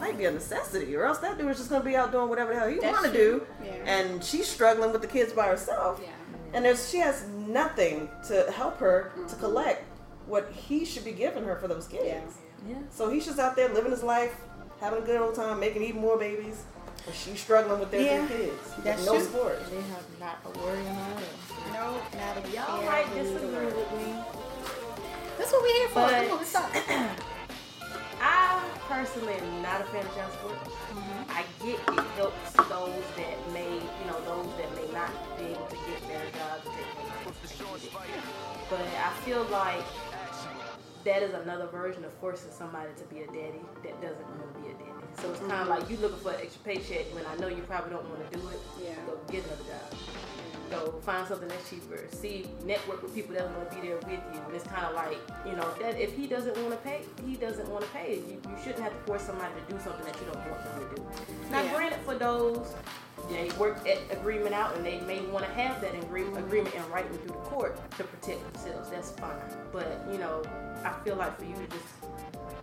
[0.00, 2.52] might be a necessity, or else that dude is just gonna be out doing whatever
[2.52, 3.72] the hell he want to do, yeah.
[3.86, 6.00] and she's struggling with the kids by herself.
[6.02, 6.10] Yeah.
[6.52, 9.28] And there's she has nothing to help her mm-hmm.
[9.28, 9.84] to collect
[10.26, 12.38] what he should be giving her for those kids.
[12.66, 12.74] Yeah.
[12.74, 12.82] yeah.
[12.90, 14.34] So he's just out there living his life,
[14.80, 16.64] having a good old time, making even more babies.
[17.06, 18.74] But she's struggling with their yeah, kids.
[18.84, 19.24] That's no true.
[19.24, 19.70] sport.
[19.70, 21.22] They have not a worry on her.
[21.72, 24.14] No, not a Y'all might disagree with me.
[25.38, 26.08] That's what we're here for.
[26.08, 26.70] Come on, let's talk.
[26.74, 27.16] I
[29.12, 30.54] personally am not a fan of child support.
[30.54, 31.30] Mm-hmm.
[31.30, 35.66] I get it helps those that may, you know, those that may not be able
[35.66, 37.90] to get their jobs care
[38.68, 39.84] But I feel like
[41.04, 44.60] that is another version of forcing somebody to be a daddy that doesn't want to
[44.60, 45.06] be a daddy.
[45.20, 45.70] So it's kind of mm-hmm.
[45.70, 48.38] like you looking for an extra paycheck when I know you probably don't want to
[48.38, 48.60] do it.
[48.82, 48.94] Yeah.
[49.06, 50.29] Go get another job.
[50.70, 52.06] Go find something that's cheaper.
[52.12, 54.40] See, network with people that want to be there with you.
[54.46, 57.34] And it's kind of like, you know, that if he doesn't want to pay, he
[57.34, 58.16] doesn't want to pay.
[58.16, 60.88] You, you shouldn't have to force somebody to do something that you don't want them
[60.88, 61.02] to do.
[61.50, 61.74] Now, yeah.
[61.74, 62.74] granted, for those
[63.28, 66.88] they work that agreement out and they may want to have that agree- agreement in
[66.90, 68.90] writing through the court to protect themselves.
[68.90, 69.36] That's fine.
[69.72, 70.42] But, you know,
[70.84, 71.99] I feel like for you to just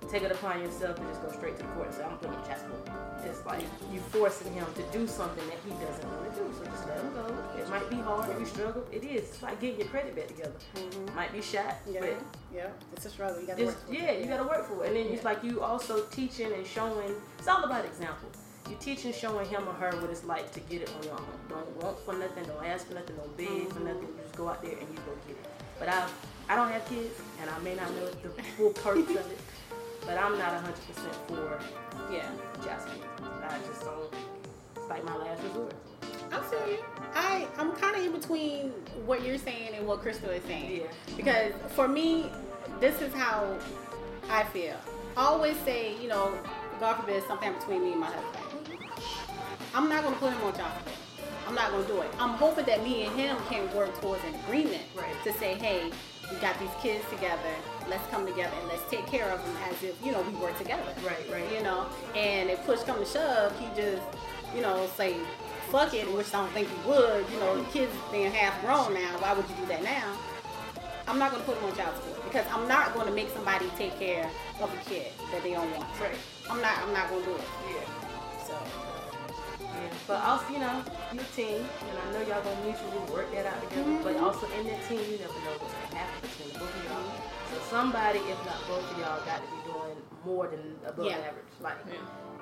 [0.09, 2.35] take it upon yourself and just go straight to the court and say, I'm putting
[2.47, 2.89] child support.
[3.25, 6.53] It's like you forcing him to do something that he doesn't want to do.
[6.57, 7.35] So just let him go.
[7.57, 8.85] It might be hard if you struggle.
[8.91, 9.29] It is.
[9.29, 10.53] It's like getting your credit back together.
[10.75, 11.15] Mm-hmm.
[11.15, 12.15] Might be shot, Yeah, but
[12.53, 12.67] yeah.
[12.93, 13.41] It's a struggle.
[13.41, 13.99] You got to work for it.
[13.99, 14.87] yeah, you gotta work for it.
[14.87, 17.13] And then it's like you also teaching and showing.
[17.37, 18.29] It's all about example.
[18.69, 21.25] You teaching, showing him or her what it's like to get it on your own.
[21.49, 22.43] Don't want for nothing.
[22.45, 23.15] Don't ask for nothing.
[23.15, 23.85] Don't beg for mm-hmm.
[23.85, 24.01] nothing.
[24.01, 25.45] You just go out there and you go get it.
[25.79, 26.07] But I,
[26.49, 29.39] I don't have kids, and I may not know the full purpose of it.
[30.07, 31.59] But I'm not 100% for
[32.11, 32.23] Yeah.
[32.79, 33.43] support.
[33.49, 34.13] I just don't.
[34.75, 35.73] It's like my last resort.
[36.31, 36.77] I feel you.
[37.13, 38.69] I I'm kind of in between
[39.05, 40.81] what you're saying and what Crystal is saying.
[40.81, 40.87] Yeah.
[41.15, 42.31] Because for me,
[42.79, 43.55] this is how
[44.29, 44.75] I feel.
[45.15, 46.33] I always say, you know,
[46.79, 48.79] God forbid something between me and my husband.
[49.73, 50.71] I'm not gonna put him on child.
[51.47, 52.09] I'm not gonna do it.
[52.19, 55.15] I'm hoping that me and him can work towards an agreement Right.
[55.23, 55.91] to say, hey,
[56.31, 57.53] we got these kids together.
[57.89, 60.57] Let's come together and let's take care of them as if you know we work
[60.57, 60.93] together.
[61.05, 61.51] Right, right.
[61.53, 64.03] You know, and if push come to shove, he just,
[64.55, 65.15] you know, say
[65.69, 67.25] fuck it, which I don't think he would.
[67.31, 69.17] You know, the kids being half grown now.
[69.19, 70.17] Why would you do that now?
[71.07, 73.97] I'm not gonna put him on child support because I'm not gonna make somebody take
[73.97, 75.87] care of a kid that they don't want.
[76.01, 76.17] Right.
[76.49, 76.77] I'm not.
[76.79, 77.41] I'm not gonna do it.
[77.69, 78.45] Yeah.
[78.45, 78.86] So Yeah,
[80.07, 83.59] but also, you know, you team, and I know y'all gonna mutually work that out
[83.67, 83.99] together.
[84.03, 87.11] But also in that team, you never know what's gonna happen between both of y'all.
[87.51, 91.27] So somebody, if not both of y'all, got to be doing more than above Yeah.
[91.27, 91.51] average.
[91.59, 91.75] Like,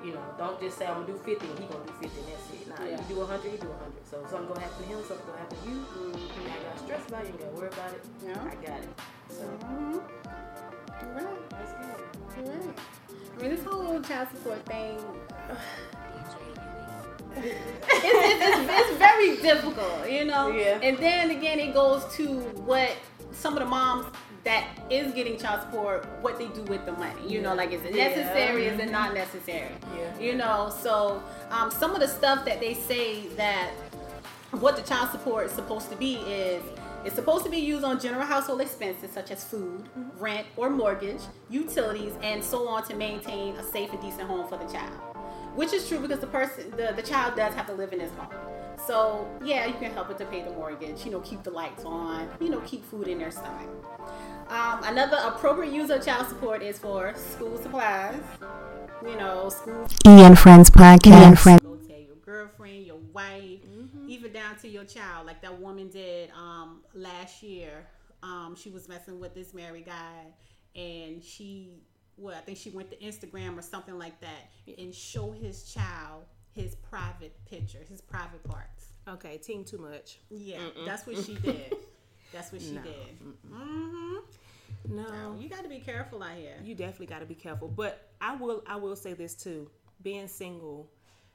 [0.04, 2.28] you know, don't just say I'm gonna do 50 and he gonna do 50 and
[2.30, 2.68] that's it.
[2.70, 2.98] Nah, Yeah.
[3.02, 4.06] you do 100, he do 100.
[4.06, 5.76] So if something gonna happen to him, something gonna happen to you.
[5.82, 7.26] You ain't gotta stress about it.
[7.26, 8.02] You ain't gotta worry about it.
[8.22, 8.50] Yeah.
[8.50, 8.90] I got it.
[9.30, 10.02] So mhm.
[11.02, 11.50] You're right.
[11.50, 11.98] that's good.
[12.36, 12.78] You're right.
[13.36, 15.02] I mean, this whole little child support thing.
[17.36, 17.46] it's,
[18.04, 20.48] it's, it's, it's very difficult, you know.
[20.48, 20.78] Yeah.
[20.82, 22.26] And then again, it goes to
[22.64, 22.90] what
[23.32, 24.06] some of the moms
[24.44, 27.20] that is getting child support, what they do with the money.
[27.26, 28.08] You know, like is it Yeah.
[28.08, 28.66] necessary?
[28.66, 29.72] Is it not necessary?
[29.96, 30.18] Yeah.
[30.18, 33.70] You know, so um, some of the stuff that they say that
[34.52, 36.62] what the child support is supposed to be is
[37.04, 41.20] it's supposed to be used on general household expenses such as food, rent or mortgage,
[41.50, 44.92] utilities, and so on to maintain a safe and decent home for the child.
[45.56, 48.10] Which is true because the person the, the child does have to live in his
[48.12, 48.28] home.
[48.86, 51.84] So yeah, you can help it to pay the mortgage, you know, keep the lights
[51.84, 53.68] on, you know, keep food in their stomach.
[54.48, 58.20] Um, another appropriate use of child support is for school supplies,
[59.04, 61.44] you know, school E and Friends podcast.
[61.62, 63.60] go tell your girlfriend, your wife,
[64.06, 67.86] even down to your child, like that woman did um, last year.
[68.22, 70.26] Um, she was messing with this married guy,
[70.74, 71.70] and she,
[72.16, 76.24] well, I think she went to Instagram or something like that, and show his child
[76.54, 78.92] his private pictures, his private parts.
[79.08, 80.18] Okay, team too much.
[80.30, 81.76] Yeah, that's what she did.
[82.32, 83.22] That's what she did.
[83.48, 84.16] Mm-hmm.
[84.96, 86.56] No, You got to be careful out here.
[86.62, 87.68] you definitely got to be careful.
[87.68, 89.70] But I will, I will say this too:
[90.02, 90.90] being single,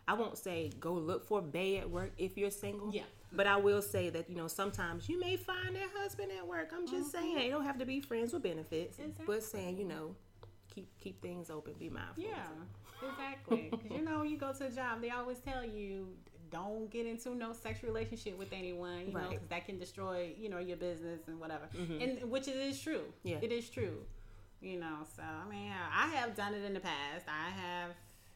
[0.08, 2.94] I won't say go look for bay at work if you're single.
[2.94, 3.04] Yeah.
[3.32, 6.72] But I will say that you know sometimes you may find that husband at work.
[6.76, 10.16] I'm just saying they don't have to be friends with benefits, but saying you know
[10.74, 12.24] keep keep things open, be mindful.
[12.24, 13.70] Yeah, exactly.
[13.72, 16.08] Because you know, you go to a job, they always tell you
[16.52, 20.50] don't get into no sexual relationship with anyone, you know, because that can destroy, you
[20.50, 21.70] know, your business and whatever.
[21.78, 22.02] Mm-hmm.
[22.02, 23.04] And which it is true.
[23.24, 23.38] Yeah.
[23.42, 24.04] it is true.
[24.62, 27.26] You know, so I mean, I have done it in the past.
[27.28, 27.92] I have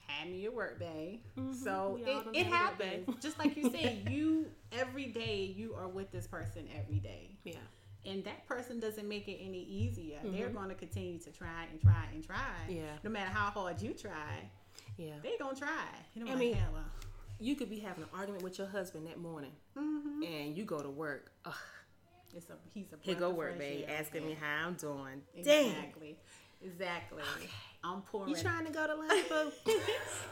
[0.08, 1.54] had me a work day, mm-hmm.
[1.54, 2.86] so We all it, it had a work day.
[3.06, 3.22] happens.
[3.22, 7.54] Just like you said, you every day you are with this person every day Yeah.
[8.06, 10.20] And that person doesn't make it any easier.
[10.24, 12.36] They're going to continue to try and try and try.
[12.70, 12.78] Mm-hmm.
[12.78, 12.84] Yeah.
[13.04, 14.50] No matter how hard you try,
[14.98, 15.14] Yeah.
[15.24, 15.88] they're gonna try.
[16.14, 16.68] You know, I mean- yeah,
[17.40, 20.90] You could be having an argument with your husband that morning, and you go to
[20.90, 21.32] work.
[21.46, 21.54] Ugh,
[22.34, 25.22] it's a he's a here go work, babe, asking me how I'm doing.
[25.36, 26.18] Exactly.
[26.64, 27.24] Exactly.
[27.94, 28.30] I'm pouring.
[28.34, 29.80] You trying to go to lunch, boo?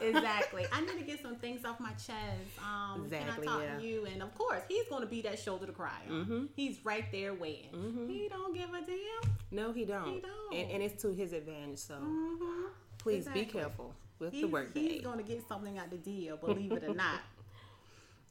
[0.06, 0.66] exactly.
[0.72, 2.58] I need to get some things off my chest.
[2.58, 3.78] Um, Exactly, Can I talk yeah.
[3.78, 4.06] to you?
[4.06, 6.14] And of course, he's going to be that shoulder to cry on.
[6.14, 6.44] Mm-hmm.
[6.56, 8.06] He's right there waiting.
[8.08, 9.32] He don't give a damn.
[9.50, 10.14] No, he don't.
[10.14, 10.54] He don't.
[10.54, 11.78] And, and it's to his advantage.
[11.78, 12.66] So Mm-hmm.
[12.98, 16.36] please be careful with He's, the work he's going to get something out the deal,
[16.36, 17.20] believe it or not.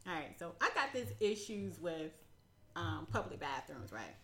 [0.07, 2.11] All right, so I got these issues with
[2.75, 4.15] um, public bathrooms, right?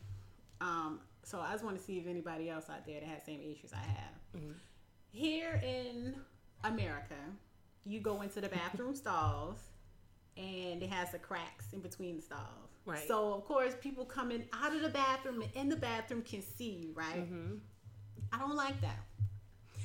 [0.62, 3.40] Um, so I just want to see if anybody else out there that has same
[3.42, 4.42] issues I have.
[5.16, 5.24] Mm-hmm.
[5.26, 6.16] Here in
[6.64, 7.16] America,
[7.86, 9.58] you go into the bathroom stalls,
[10.38, 12.70] and it has the cracks in between the stalls.
[12.86, 13.08] Right.
[13.08, 16.70] So of course, people coming out of the bathroom and in the bathroom can see
[16.72, 17.18] you, right?
[17.18, 17.56] Mm-hmm.
[18.32, 19.00] I don't like that.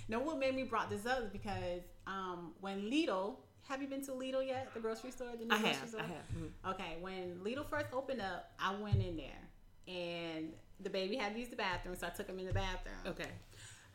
[0.09, 3.37] Now, what made me brought this up is because um, when Lidl,
[3.69, 4.69] have you been to Lidl yet?
[4.75, 5.89] The grocery store, the new I grocery have.
[5.89, 6.01] store.
[6.01, 6.27] I have.
[6.37, 6.73] Mhm.
[6.75, 9.49] Okay, when Lidl first opened up, I went in there,
[9.89, 12.95] and the baby had to use the bathroom, so I took him in the bathroom.
[13.07, 13.31] Okay.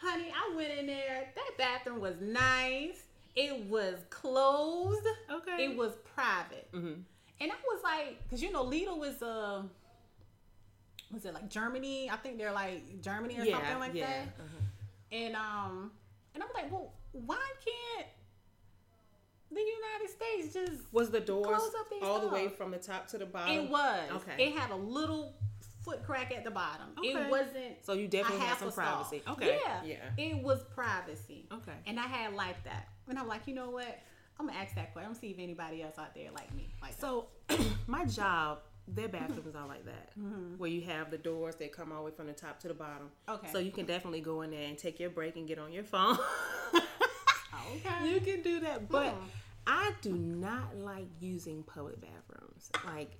[0.02, 1.32] Honey, I went in there.
[1.36, 3.04] That bathroom was nice.
[3.36, 5.06] It was closed.
[5.32, 5.66] Okay.
[5.66, 6.70] It was private.
[6.74, 7.04] Mhm.
[7.42, 9.64] And I was like, because you know, Lidl was uh,
[11.12, 12.10] was it like Germany?
[12.12, 14.28] I think they're like Germany or Yeah, something like yeah, that.
[14.40, 14.66] uh-huh.
[15.12, 15.92] And um,
[16.34, 18.08] and I'm like, well, why can't
[19.52, 20.94] the United States just?
[20.94, 23.56] Was the doors Close up these all the way from the top to the bottom?
[23.56, 24.10] It was.
[24.18, 24.48] Okay.
[24.48, 25.34] It had a little
[25.84, 26.88] foot crack at the bottom.
[26.98, 27.10] Okay.
[27.10, 27.84] It wasn't.
[27.84, 28.84] So you definitely had some a stall.
[29.04, 29.22] privacy.
[29.28, 29.60] Okay.
[29.66, 29.84] Yeah.
[29.84, 30.24] Yeah.
[30.24, 31.48] It was privacy.
[31.52, 31.72] Okay.
[31.88, 32.88] And I had like that.
[33.08, 34.00] And I'm like, you know what?
[34.40, 35.12] I'm gonna ask that question.
[35.12, 36.70] I'm see if anybody else out there like me.
[36.82, 37.02] Like that.
[37.02, 37.28] So
[37.88, 40.12] my job, their bathrooms are like that,
[40.58, 42.74] where you have the doors that come all the way from the top to the
[42.74, 43.10] bottom.
[43.28, 43.48] Okay.
[43.52, 45.84] So you can definitely go in there and take your break and get on your
[45.84, 46.18] phone.
[46.76, 48.10] okay.
[48.10, 49.26] you can do that, but Hmm.
[49.68, 52.72] I do not like using public bathrooms.
[52.86, 53.12] Like.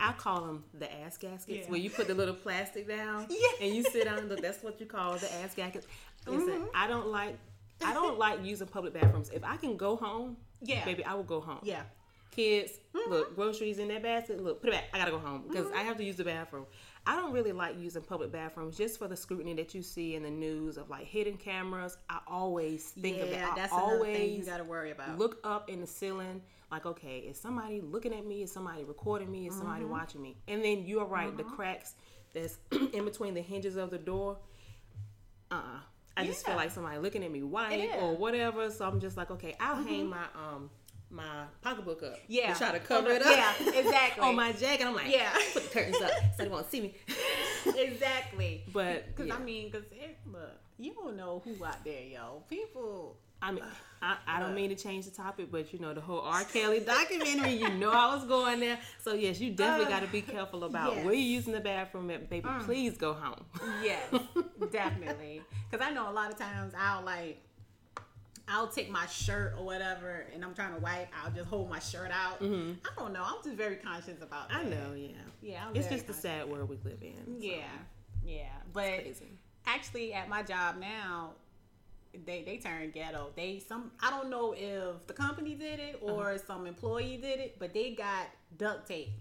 [0.00, 1.70] I call them the ass gaskets, Yeah.
[1.70, 3.66] where you put the little plastic down Yeah.
[3.66, 4.36] and you sit on the.
[4.36, 5.86] That's what you call the ass gaskets.
[6.26, 6.64] Listen, Mm-hmm.
[6.74, 7.36] I don't like,
[7.84, 9.30] I don't like using public bathrooms.
[9.30, 10.84] If I can go home, Yeah.
[10.84, 11.60] baby, I will go home.
[11.62, 11.82] Yeah.
[12.30, 12.72] kids,
[13.08, 14.40] look, groceries in that basket.
[14.42, 14.84] Look, put it back.
[14.94, 16.64] I gotta go home because I have to use the bathroom.
[17.06, 20.22] I don't really like using public bathrooms just for the scrutiny that you see in
[20.22, 21.96] the news of like hidden cameras.
[22.08, 23.52] I always think yeah, of that.
[23.52, 25.18] I that's always thing you gotta worry about.
[25.18, 28.42] look up in the ceiling like, okay, is somebody looking at me?
[28.42, 29.48] Is somebody recording me?
[29.48, 29.90] Is somebody Mm-hmm.
[29.92, 30.36] watching me?
[30.48, 31.94] And then you're right, the cracks
[32.32, 32.58] that's
[32.92, 34.38] in between the hinges of the door.
[35.50, 35.60] Uh, uh
[36.16, 38.70] I just feel like somebody looking at me white or whatever.
[38.70, 40.68] So I'm just like, okay, I'll hang my um
[41.12, 42.16] my pocketbook up.
[42.28, 42.52] Yeah.
[42.52, 43.34] to try to cover the- it up.
[43.60, 44.22] yeah, exactly.
[44.28, 45.32] on my jacket, I'm like, Yeah.
[45.52, 46.94] put the curtains up so they won't see me.
[47.76, 48.62] exactly.
[48.72, 49.34] But Because yeah.
[49.34, 49.86] I mean, because
[50.30, 52.42] look, you don't know who out there, yo.
[52.48, 53.16] People.
[53.42, 53.64] I mean,
[54.02, 56.44] I, I don't mean to change the topic, but you know the whole R.
[56.44, 57.52] Kelly documentary.
[57.52, 60.64] You know I was going there, so yes, you definitely uh, got to be careful
[60.64, 61.04] about yes.
[61.04, 62.30] where you're using the bathroom at.
[62.30, 62.64] Baby, mm.
[62.64, 63.44] please go home.
[63.82, 64.02] Yes,
[64.72, 65.42] definitely.
[65.70, 67.42] Because I know a lot of times I'll like,
[68.48, 71.08] I'll take my shirt or whatever, and I'm trying to wipe.
[71.22, 72.42] I'll just hold my shirt out.
[72.42, 72.72] Mm-hmm.
[72.84, 73.22] I don't know.
[73.22, 74.48] I'm just very conscious about.
[74.48, 74.58] That.
[74.58, 75.08] I know, yeah,
[75.42, 77.16] Yeah, I'm it's just the sad world we live in.
[77.16, 77.64] so Yeah,
[78.24, 78.48] yeah.
[78.72, 79.04] But
[79.66, 81.32] actually, at my job now,
[82.26, 83.30] they they turn ghetto.
[83.36, 86.38] They some I don't know if the company did it or uh-huh.
[86.46, 89.12] some employee did it, but they got duct tape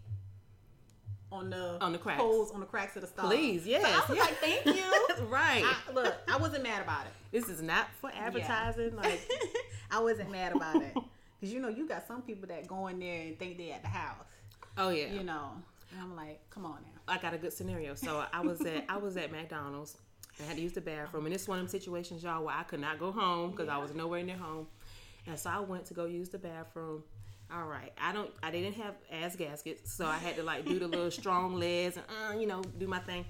[1.31, 2.19] on the On the cracks.
[2.19, 3.27] holes on the cracks of the stall.
[3.27, 4.23] Please, yes, So I was yeah.
[4.23, 5.25] like, thank you.
[5.27, 5.63] right.
[5.63, 7.11] I, look, I wasn't mad about it.
[7.31, 8.95] this is not for advertising.
[8.95, 9.21] Like,
[9.91, 10.93] I wasn't mad about it
[11.39, 13.81] because you know you got some people that go in there and think they at
[13.81, 14.15] the house.
[14.77, 15.51] oh yeah, You know,
[15.91, 17.13] and I'm like, come on now.
[17.13, 17.95] I got a good scenario.
[17.95, 19.97] So I was at I was at McDonald's.
[20.39, 22.63] I had to use the bathroom, and it's one of them situations, y'all, where I
[22.63, 24.67] could not go home because I was nowhere near home,
[25.27, 27.03] and so I went to go use the bathroom.
[27.53, 30.77] All right, I don't, I didn't have ass gaskets, so I had to like do
[30.79, 33.25] the little strong legs and uh, you know do my thing.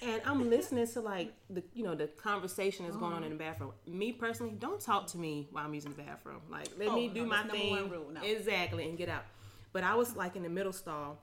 [0.00, 3.36] And I'm listening to like the you know the conversation that's going on in the
[3.36, 3.72] bathroom.
[3.86, 6.40] Me personally, don't talk to me while I'm using the bathroom.
[6.50, 7.58] Like let Oh, me no, do my that's one
[7.90, 8.22] thing no.
[8.22, 9.24] exactly and get out.
[9.72, 11.20] But I was like in the middle stall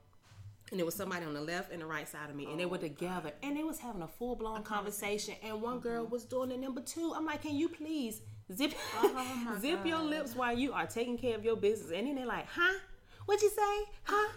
[0.71, 2.65] and there was somebody on the left and the right side of me, and they
[2.65, 6.11] Oh, were together, and they was having a full blown conversation, and one girl Mm-hmm.
[6.13, 7.13] was doing the number two.
[7.15, 8.21] I'm like, can you please
[8.53, 11.91] zip Oh, zip your lips while you are taking care of your business?
[11.91, 12.79] And then they're like, huh?
[13.25, 13.91] What'd you say?
[14.03, 14.31] Huh?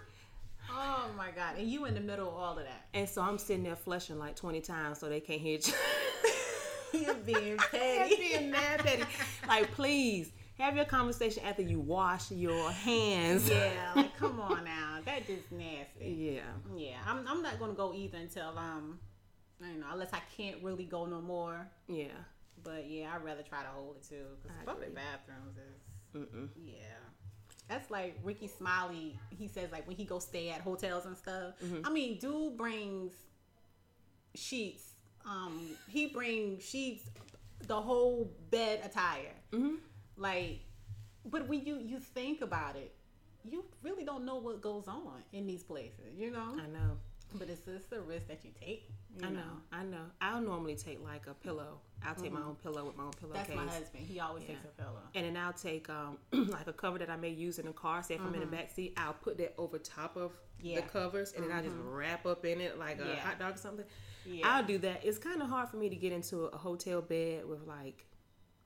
[0.71, 1.57] Oh my god!
[1.59, 2.87] And you in the middle of all of that.
[2.93, 5.73] And so I'm sitting there flushing like 20 times so they can't hear you.
[7.01, 8.17] You're being petty.
[8.17, 9.05] being mad petty.
[9.47, 13.49] Like, please have your conversation after you wash your hands.
[13.49, 16.09] yeah, like come on now, that just nasty.
[16.37, 16.41] Yeah.
[16.77, 18.99] Yeah, I'm, I'm not gonna go either until um,
[19.61, 21.67] you know, unless I can't really go no more.
[21.89, 22.07] Yeah.
[22.65, 26.49] But yeah, I'd rather try to hold it too because I public bathrooms is Mm-mm.
[26.65, 26.75] yeah.
[27.69, 29.19] That's like Rickey Smiley.
[29.31, 31.55] He says like when he goes stay at hotels and stuff.
[31.65, 31.87] Mm-hmm.
[31.87, 33.13] I mean, dude brings
[34.35, 34.95] sheets.
[35.27, 37.05] Um, he brings sheets,
[37.67, 39.35] the whole bed attire.
[39.53, 39.75] Mm-hmm.
[40.19, 40.61] Like,
[41.25, 42.93] but when you you think about it,
[43.45, 46.15] you really don't know what goes on in these places.
[46.17, 46.57] You know.
[46.63, 46.99] I know.
[47.35, 48.89] But it's it's the risk that you take.
[49.21, 50.05] You I know, I know.
[50.23, 51.79] I'll normally take like a pillow.
[52.03, 53.49] I'll take my own pillow with my own pillowcase.
[53.49, 53.57] Mm-hmm.
[53.57, 54.07] That's my husband.
[54.07, 55.01] He always takes a pillow.
[55.15, 56.17] And then I'll take um
[56.49, 58.03] like a cover that I may use in the car.
[58.03, 60.67] Say if I'm in the back seat, I'll put that over top of Mm-hmm.
[60.67, 60.79] Yeah.
[60.79, 60.87] Mm-hmm.
[60.87, 63.21] the covers, and then I just wrap up in it like a Yeah.
[63.21, 63.85] hot dog or something.
[64.27, 64.49] Yeah.
[64.49, 65.05] I'll do that.
[65.05, 68.05] It's kind of hard for me to get into a hotel bed with like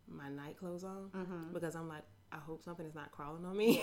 [0.09, 1.11] my night clothes on
[1.53, 3.83] because I'm like, I hope something is not crawling on me.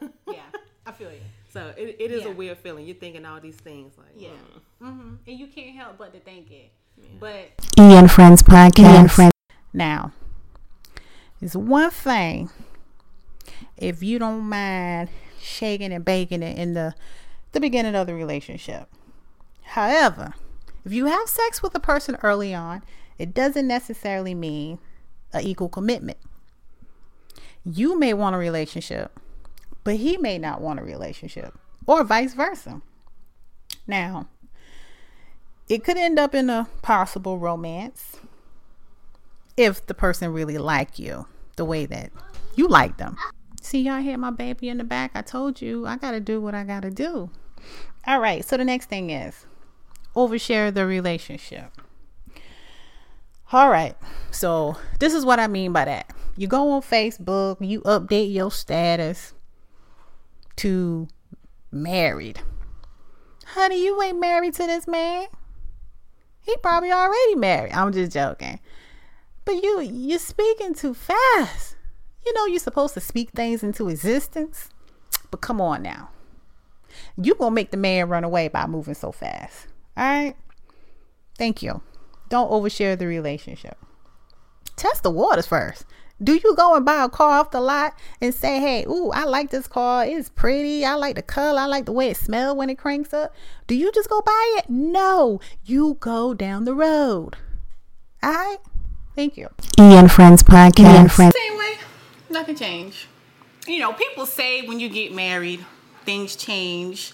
[0.00, 0.06] Mm-hmm.
[0.28, 0.32] Yeah.
[0.34, 1.18] yeah, I feel you.
[1.52, 2.30] so it, it is Yeah.
[2.30, 2.86] a weird feeling.
[2.86, 4.30] You're thinking all these things like, Yeah.
[4.82, 4.88] mm.
[5.00, 6.72] hmm And you can't help but to think it.
[7.18, 9.10] But Ian Friends Podcast.
[9.10, 9.32] Friends.
[9.72, 10.12] Now,
[11.40, 12.50] it's one thing
[13.76, 15.08] if you don't mind
[15.40, 16.94] shaking and baking it in the
[17.52, 18.88] the beginning of the relationship.
[19.62, 20.34] However,
[20.84, 22.82] if you have sex with a person early on,
[23.18, 24.78] it doesn't necessarily mean
[25.32, 26.18] an equal commitment.
[27.64, 29.18] You may want a relationship,
[29.84, 32.82] but he may not want a relationship, or vice versa.
[33.86, 34.28] Now,
[35.68, 38.16] it could end up in a possible romance
[39.56, 41.26] if the person really like you
[41.56, 42.10] the way that
[42.56, 43.16] you like them.
[43.60, 45.12] See, y'all hear my baby in the back.
[45.14, 47.30] I told you I got to do what I got to do.
[48.06, 48.44] All right.
[48.44, 49.44] So the next thing is
[50.16, 51.70] overshare the relationship.
[53.52, 53.96] All right.
[54.30, 56.12] So this is what I mean by that.
[56.36, 59.34] You go on Facebook, you update your status
[60.56, 61.08] to
[61.72, 62.40] married.
[63.46, 65.26] Honey, you ain't married to this man.
[66.42, 67.72] He probably already married.
[67.72, 68.60] I'm just joking.
[69.44, 71.76] But you you're speaking too fast.
[72.24, 74.68] You know you're supposed to speak things into existence.
[75.30, 76.10] But come on now.
[77.20, 79.66] You gonna make the man run away by moving so fast.
[79.98, 80.36] Alright?
[81.36, 81.82] Thank you.
[82.30, 83.76] Don't overshare the relationship.
[84.76, 85.84] Test the waters first.
[86.22, 89.24] Do you go and buy a car off the lot and say, hey, ooh, I
[89.24, 90.04] like this car.
[90.04, 90.84] It's pretty.
[90.84, 91.60] I like the color.
[91.60, 93.34] I like the way it smells when it cranks up.
[93.66, 94.68] Do you just go buy it?
[94.68, 95.40] No.
[95.64, 97.36] You go down the road.
[98.22, 98.58] All right?
[99.16, 99.48] Thank you.
[99.78, 100.94] Ian Friends Podcast.
[100.94, 101.34] Ian Friends.
[101.34, 101.74] Same way.
[102.28, 103.06] Nothing changed.
[103.66, 105.64] You know, people say when you get married,
[106.04, 107.12] things change.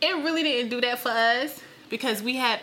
[0.00, 2.60] It really didn't do that for us because we had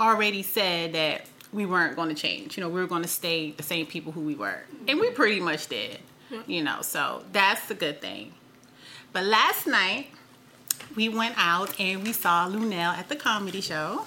[0.00, 1.22] already said that
[1.52, 2.56] we weren't going to change.
[2.56, 4.60] You know, we were going to stay the same people who we were.
[4.86, 5.98] And we pretty much did.
[6.46, 8.34] You know, so that's the good thing.
[9.14, 10.08] But last night,
[10.94, 14.04] we went out and we saw Luenell at the comedy show.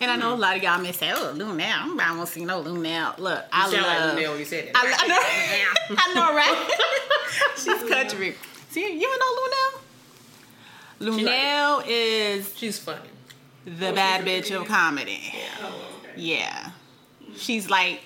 [0.00, 2.62] And I know a lot of y'all may say, "Oh, Luenell, I don't see no
[2.62, 4.16] Luenell." Look, I You sound like love.
[4.18, 4.70] Luenell you said it.
[4.74, 6.70] I, I know, I know, right?
[7.56, 8.34] She's country.
[8.70, 9.80] See, you know Luenell?
[11.18, 13.08] She like Luenell is She's funny.
[13.78, 15.34] The bad bitch of comedy.
[16.16, 16.70] Yeah.
[17.36, 18.00] She's like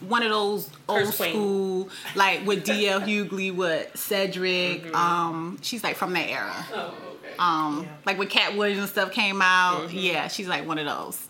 [0.00, 4.84] one of those old school, like with DL Hughley, with Cedric.
[4.84, 4.94] Mm-hmm.
[4.94, 6.66] Um, she's like from that era.
[6.74, 7.34] Oh, okay.
[7.38, 9.88] Um, like when Katt Williams and stuff came out.
[9.88, 9.98] Mm-hmm.
[9.98, 11.28] Yeah, she's like one of those.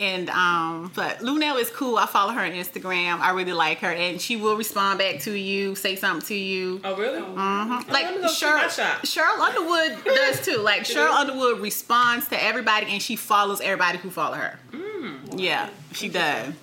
[0.00, 1.98] And um, but Luenell is cool.
[1.98, 3.20] I follow her on Instagram.
[3.20, 6.80] I really like her, and she will respond back to you, say something to you.
[6.84, 7.20] oh, really?
[7.20, 7.86] Mhm.
[7.90, 9.00] Like let me go shoot Sheryl.
[9.02, 10.56] Sheryl Underwood does too.
[10.56, 14.58] Like Sheryl Underwood responds to everybody and she follows everybody who follow her.
[14.72, 15.38] Mm.
[15.38, 16.54] Yeah, she does.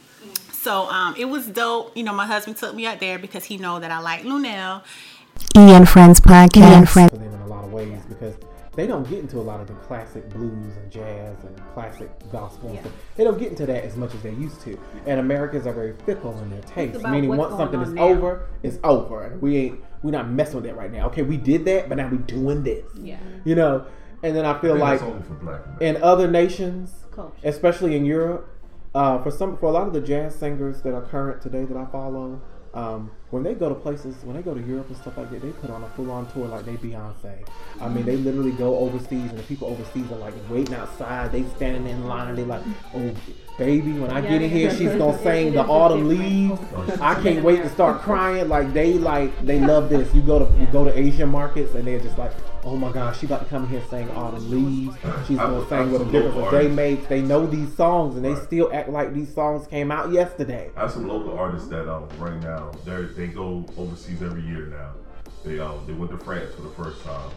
[0.52, 1.96] So um, it was dope.
[1.96, 4.82] You know, my husband took me out there because he know that I like Luenell.
[5.56, 6.72] Ian Friends Podcast.
[6.72, 7.12] Ian Friends.
[7.12, 8.34] them in a lot of ways because
[8.78, 12.70] they don't get into a lot of the classic blues and jazz and classic gospel
[12.70, 12.92] and stuff.
[13.16, 14.80] They don't get into that as much as they used to.
[15.08, 17.00] And Americans are very fickle in their taste.
[17.00, 18.04] about Meaning once something on is now.
[18.04, 19.24] over, it's over.
[19.24, 21.08] And we ain't we're not messing with that right now.
[21.08, 22.86] Okay, we did that, but now we doing this.
[22.96, 23.18] Yeah.
[23.46, 23.88] You know?
[24.22, 27.36] And then I feel I like only for black in other nations, Culture.
[27.44, 28.48] especially in Europe,
[28.94, 31.78] uh, for some for a lot of the jazz singers that are current today that
[31.78, 32.42] I follow,
[32.76, 35.42] um, when they go to places, when they go to Europe and stuff like that,
[35.42, 37.46] they put on a full on tour like they Beyonce.
[37.82, 41.32] I mean, they literally go overseas, and the people overseas are like waiting outside.
[41.32, 42.64] They standing in line, they like,
[42.96, 43.14] oh.
[43.58, 46.60] Baby, when I get in here, she's gonna sing the autumn leaves.
[47.01, 48.49] I can't wait to start crying.
[48.49, 50.14] Like they like they love this.
[50.14, 52.34] You go to you go to Asian markets and they're just like,
[52.64, 54.95] oh my gosh, she about to come here and sing autumn leaves.
[55.28, 57.08] She's gonna sing with a difference that they make.
[57.08, 60.70] They know these songs and they still act like these songs came out yesterday.
[60.76, 64.68] I have some local artists that um right now they they go overseas every year
[64.68, 64.91] now.
[65.43, 67.32] They um they went to France for the first time,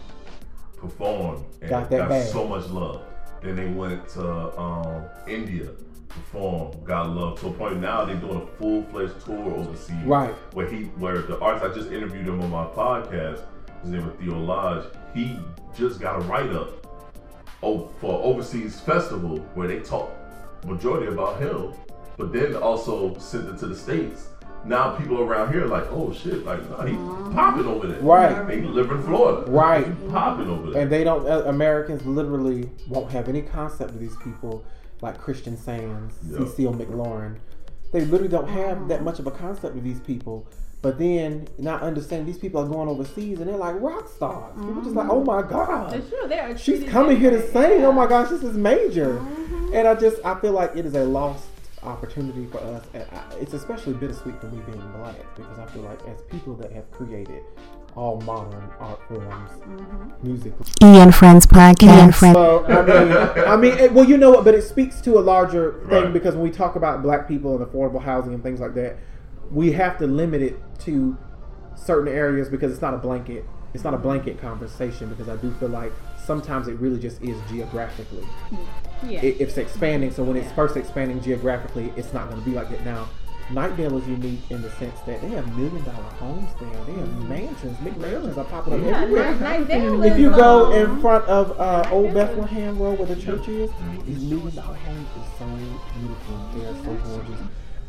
[0.77, 2.29] performed and Got that bag.
[2.29, 3.03] so much love.
[3.43, 5.71] Then they went to um India,
[6.11, 10.05] performed, got love to a point now they're doing a full fledged tour overseas.
[10.05, 10.35] Right.
[10.53, 13.43] Where he where the artist I just interviewed him on my podcast,
[13.83, 14.85] his name is Theo Lodge.
[15.15, 15.39] He
[15.75, 16.87] just got a write up
[17.63, 20.11] oh, for overseas festival where they talk
[20.67, 21.73] majority about him,
[22.17, 24.29] but then also sent it to the states.
[24.65, 26.95] Now people around here are like, oh shit, like nah, he
[27.35, 28.01] popping over there.
[28.01, 28.47] Right.
[28.47, 29.51] They live in Florida.
[29.51, 29.87] Right.
[29.87, 30.83] He popping over there.
[30.83, 31.27] And they don't.
[31.27, 34.65] Uh, Americans literally won't have any concept of these people
[35.03, 36.39] like Christian Sands, Yeah.
[36.39, 37.37] Cecile McLorin.
[37.93, 40.47] They literally don't have that much of a concept of these people.
[40.83, 44.55] But then not understanding these people are going overseas and they're like rock stars.
[44.57, 45.27] People just like, oh mm-hmm.
[45.27, 46.27] my god, That's true.
[46.27, 47.73] They are she's coming here to different.
[47.73, 47.85] sing.
[47.85, 49.19] Oh my gosh, this is major.
[49.19, 49.75] Mm-hmm.
[49.75, 51.45] And I just I feel like it is a lost
[51.83, 52.87] opportunity for us.
[52.95, 56.55] And I, it's especially bittersweet for me being black because I feel like as people
[56.57, 57.43] that have created
[57.97, 60.27] all modern art forms, mm-hmm.
[60.27, 60.53] music.
[60.83, 61.99] Ian Friends Podcast.
[61.99, 62.37] Ian Friends.
[62.37, 63.13] Well, I mean,
[63.47, 64.45] I mean, it, well, you know what?
[64.45, 66.13] But it speaks to a larger thing Right.
[66.13, 68.97] because when we talk about black people and affordable housing and things like that,
[69.51, 71.17] we have to limit it to
[71.75, 73.45] certain areas because it's not a blanket.
[73.75, 75.93] It's not a blanket conversation because I do feel like
[76.25, 78.27] sometimes it really just is geographically.
[79.07, 79.21] Yeah.
[79.23, 80.11] it, it's expanding.
[80.11, 83.09] So when it's first expanding geographically, it's not going to be like that now.
[83.51, 86.85] Knightdale is unique in the sense that they have million dollar homes there.
[86.85, 87.77] They have mansions.
[87.79, 89.35] McMansions are popping up Yeah, everywhere.
[89.35, 93.71] Knightdale If you go in front of uh, Old Bethlehem Road where the church is,
[94.07, 95.47] these million dollar homes is so
[95.99, 96.49] beautiful.
[96.55, 97.41] They are so gorgeous.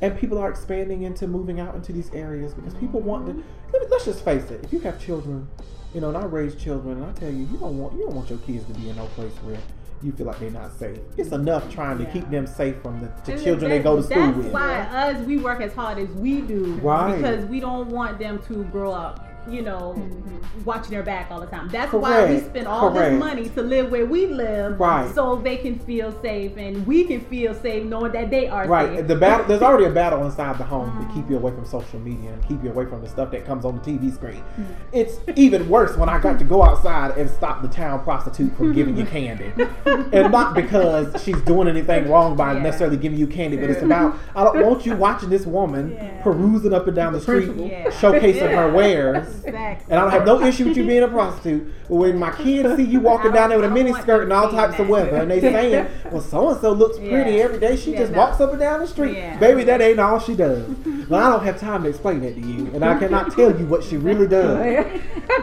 [0.02, 3.44] And people are expanding into moving out into these areas because people want to.
[3.90, 4.64] Let's just face it.
[4.64, 5.48] If you have children,
[5.94, 8.16] you know, and I raise children, and I tell you, you don't want you don't
[8.16, 9.60] want your kids to be in no place where
[10.04, 10.98] you feel like they're not safe.
[11.18, 14.26] It's enough trying to keep them safe from the, the children they go to school
[14.28, 14.52] that's with.
[14.52, 17.16] why us we work as hard as we do, Right.
[17.18, 20.64] Because we don't want them to grow up, you know, mm-hmm.
[20.66, 21.68] watching their back all the time.
[21.70, 23.12] That's why we spend all Correct.
[23.12, 25.14] this money to live where we live, Right.
[25.14, 28.98] So they can feel safe and we can feel safe knowing that they are Right.
[28.98, 29.08] safe.
[29.08, 29.46] The battle.
[29.48, 31.46] There's already a battle inside the home to keep you mm-hmm.
[31.46, 33.82] away from social media and keep you away from the stuff that comes on the
[33.82, 34.36] TV screen.
[34.36, 34.64] Mm-hmm.
[34.94, 38.74] It's even worse when I got to go outside and stop the town prostitute from
[38.74, 39.52] giving you candy,
[39.86, 42.60] and not because she's doing anything wrong by Yeah.
[42.62, 46.22] necessarily giving you candy, but it's about I don't want you watching this woman Yeah.
[46.22, 47.90] perusing up and down the street, Yeah.
[47.90, 49.31] showcasing her wares.
[49.46, 49.92] Exactly.
[49.92, 51.72] And I don't have no issue with you being a prostitute.
[51.90, 54.50] But when my kids see you walking down there with a mini skirt and all
[54.50, 57.44] types of weather, and they saying, "Well, so and so looks pretty Yeah.
[57.44, 57.76] every day.
[57.76, 58.20] She Yeah, just no.
[58.20, 59.38] walks up and down the street, Yeah.
[59.40, 59.64] baby.
[59.64, 60.64] That ain't all she does."
[61.10, 63.66] But I don't have time to explain that to you, and I cannot tell you
[63.66, 64.86] what she really does.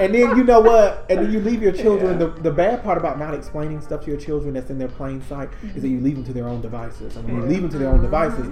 [0.01, 1.05] And then you know what?
[1.11, 2.18] And then you leave your children.
[2.18, 5.22] The, the bad part about not explaining stuff to your children that's in their plain
[5.28, 7.16] sight is that you leave them to their own devices.
[7.16, 8.47] And when you leave them to their own devices,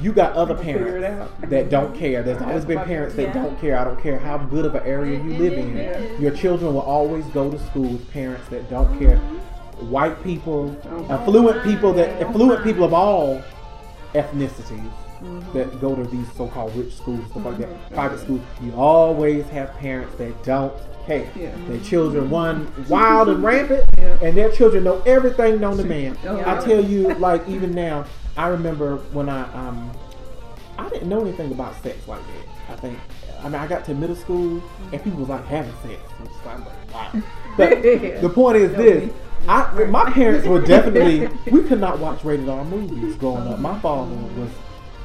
[0.00, 2.22] you got other parents that don't care.
[2.22, 3.78] There's always been parents that don't care.
[3.78, 6.20] I don't care how good of an area you live in.
[6.20, 9.18] Your children will always go to school with parents that don't care.
[9.88, 10.76] White people,
[11.10, 13.42] affluent people that affluent people of all
[14.14, 14.92] ethnicities
[15.52, 18.40] that go to these so-called rich schools, stuff like that, private schools.
[18.62, 20.72] You always have parents that don't
[21.06, 21.28] care.
[21.34, 26.16] Their children run wild and rampant, and their children know everything known to man.
[26.26, 28.04] I tell you, like even now,
[28.36, 29.90] I remember when I um,
[30.78, 32.72] I didn't know anything about sex like that.
[32.72, 32.98] I think.
[33.42, 34.62] I mean, I got to middle school
[34.92, 36.00] and people was like having sex.
[36.18, 37.22] Which is like, wow.
[37.56, 39.12] But the point is this:
[39.48, 41.28] I, my parents were definitely.
[41.52, 43.58] We could not watch rated R movies growing up.
[43.58, 44.50] My father was.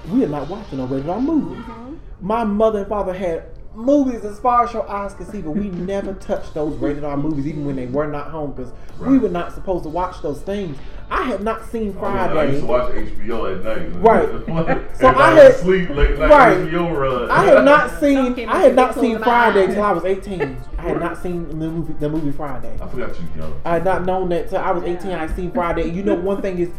[0.09, 1.63] We are not watching no rated R movies.
[1.63, 1.95] Mm-hmm.
[2.21, 3.43] My mother and father had
[3.77, 7.15] movies as far as your eyes can see, but we never touched those rated R
[7.15, 10.41] movies, even when they were not home, because we were not supposed to watch those
[10.41, 10.77] things.
[11.09, 14.01] I had not seen Oh, I used to watch HBO at night.
[14.01, 14.27] Right.
[14.97, 16.57] so So I I had- sleep late night Right.
[16.57, 17.31] HBO run.
[17.31, 18.33] I had not seen.
[18.35, 20.57] came I out had not seen Friday my till I was eighteen.
[20.77, 21.93] I had not seen the movie.
[21.93, 22.75] The movie Friday.
[22.81, 23.61] I forgot you young.
[23.63, 25.11] I had not known that till I was eighteen.
[25.11, 25.89] I seen Friday.
[25.89, 26.69] You know, one thing is,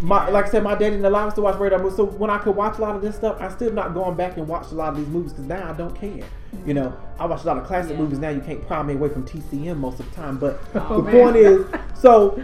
[0.00, 1.96] my like I said, my dad didn't allow us to watch radar movies.
[1.96, 4.36] So when I could watch a lot of this stuff, I still not going back
[4.36, 6.24] and watch a lot of these movies because now I don't care.
[6.66, 8.28] You know, I watch a lot of classic movies now.
[8.28, 10.38] You can't pry me away from TCM most of the time.
[10.38, 11.22] But Oh, the man.
[11.22, 11.66] point is,
[11.98, 12.42] so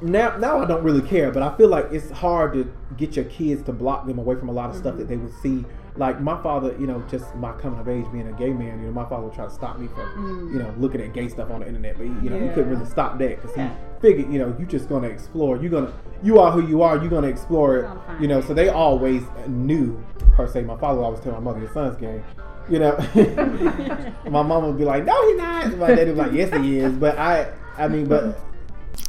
[0.00, 3.26] now now I don't really care, but I feel like it's hard to get your
[3.26, 5.00] kids to block them away from a lot of stuff mm-hmm.
[5.00, 5.64] that they would see.
[5.98, 8.86] Like my father, you know, just my coming of age being a gay man, you
[8.86, 10.52] know, my father would try to stop me from, mm.
[10.52, 11.98] you know, looking at gay stuff on the internet.
[11.98, 13.70] But he, you know, he couldn't really stop that because Yeah.
[13.70, 15.56] he figured, you know, you're just gonna explore.
[15.56, 15.92] You're gonna,
[16.22, 16.96] you are who you are.
[16.98, 17.90] You're gonna explore it.
[18.20, 20.00] You know, so they always knew
[20.36, 20.62] per se.
[20.62, 22.22] My father would always tell my mother, "Your son's gay."
[22.70, 22.96] You know,
[24.30, 26.92] my mom would be like, "No, he's not." My daddy was like, "Yes, he is."
[26.92, 28.38] But I, I mean, but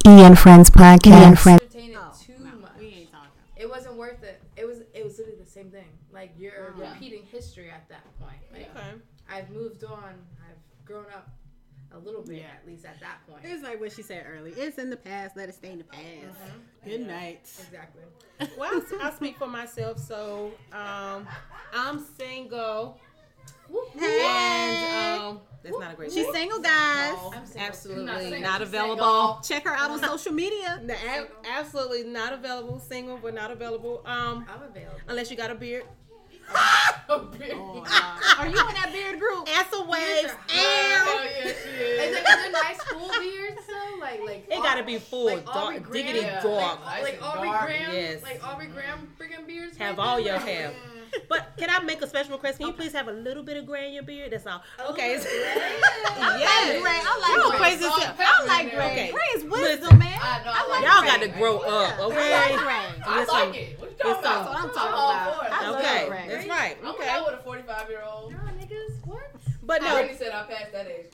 [0.06, 1.22] Ian Friends Podcast.
[1.22, 1.60] Ian Friends.
[1.62, 2.72] entertain it oh, too much.
[2.78, 3.30] We ain't talking.
[3.56, 4.42] It wasn't worth it.
[4.56, 5.86] It was it was literally the same thing.
[6.12, 8.36] Like you're repeating history at that point.
[8.52, 8.96] Like Okay.
[9.30, 10.14] I've moved on.
[10.48, 11.28] I've grown up
[11.92, 13.42] a little bit at least at that point.
[13.44, 14.54] It's like what she said earlier.
[14.56, 15.36] It's in the past.
[15.36, 16.38] Let it stay in the past.
[16.84, 17.40] Good night.
[17.60, 18.02] Exactly.
[18.58, 19.98] Well, I'll, I'll speak for myself.
[19.98, 21.26] So, um,
[21.74, 22.98] I'm single,
[24.00, 26.12] and um, that's not a great.
[26.12, 26.34] She's thing.
[26.34, 27.16] single, guys.
[27.34, 27.62] I'm single.
[27.68, 29.40] Absolutely Not single, not just available.
[29.44, 30.80] Check her out on social media.
[30.82, 32.78] No, ab- absolutely not available.
[32.78, 34.02] Single, but not available.
[34.06, 34.98] Um, I'm available.
[35.08, 35.84] unless you got a beard.
[37.12, 37.26] Oh,
[38.38, 39.48] are you in that beard group?
[39.48, 40.32] Answer waves.
[40.46, 41.56] Hell yeah, she is.
[41.58, 43.98] Is it, is it nice full beards though?
[44.00, 46.86] Like like It gotta be full, like dark, Graham, diggity like, dark.
[46.86, 48.22] Like, Aubrey Dark, Graham, yes.
[48.22, 49.76] like Aubrey Graham friggin' beards.
[49.78, 50.26] Have right all there.
[50.26, 50.72] your Like, hair.
[51.28, 52.58] But can I make a special request?
[52.58, 54.32] Can you please have a little bit of gray in your beard?
[54.32, 54.62] That's all.
[54.78, 55.12] Oh, okay.
[55.14, 55.18] Yeah.
[56.38, 56.82] yes.
[56.82, 56.90] Gray.
[57.02, 57.58] I like Y'all Gray.
[57.58, 58.14] crazy as Salt, hell.
[58.14, 58.74] pepper I like.
[58.74, 58.86] Gray.
[58.92, 59.10] Okay.
[59.12, 59.80] Gray is Listen.
[59.80, 60.18] wisdom, man.
[60.20, 60.50] I know.
[60.50, 61.10] I I like Y'all Gray.
[61.10, 62.34] got to grow up, Okay.
[62.34, 62.60] I like?
[62.60, 63.02] Gray.
[63.06, 63.34] I Listen.
[63.34, 63.80] like it.
[63.80, 64.22] What you talking about?
[64.22, 65.36] That's what I'm talking about.
[65.36, 65.52] for it.
[65.52, 66.24] I love Okay, Gray.
[66.28, 66.76] that's right.
[66.82, 67.08] I'm Okay.
[67.08, 68.32] out with a 45 year old.
[68.32, 69.30] Nah, niggas, what?
[69.62, 71.12] But I no, already said I passed that age.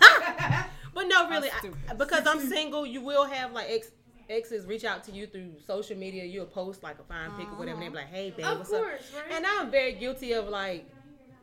[0.94, 3.88] but no, really, I, because I'm single, you will have like ex
[4.32, 6.24] exes reach out to you through social media.
[6.24, 8.70] You'll post like a fine pic or whatever, and they're like, "Hey, babe, Of what's
[8.70, 9.36] course, up?" right?
[9.36, 10.86] And I'm very guilty of like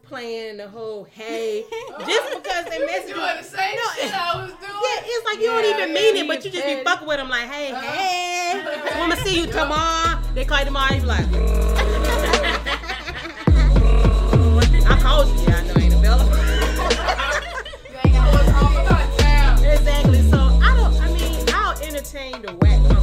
[0.03, 1.63] playing the whole "Hey,"
[2.07, 3.15] just because they message you.
[3.15, 4.61] Doing the same No, shit I was doing.
[4.61, 7.17] Yeah, it's like you don't even yeah, mean it, but you just be fucking with
[7.17, 7.81] them like, "Hey, Uh-huh.
[7.81, 10.19] hey." Wanna see you tomorrow?
[10.33, 10.93] They call you tomorrow.
[10.95, 11.78] You be like,
[22.15, 22.98] entertain the whack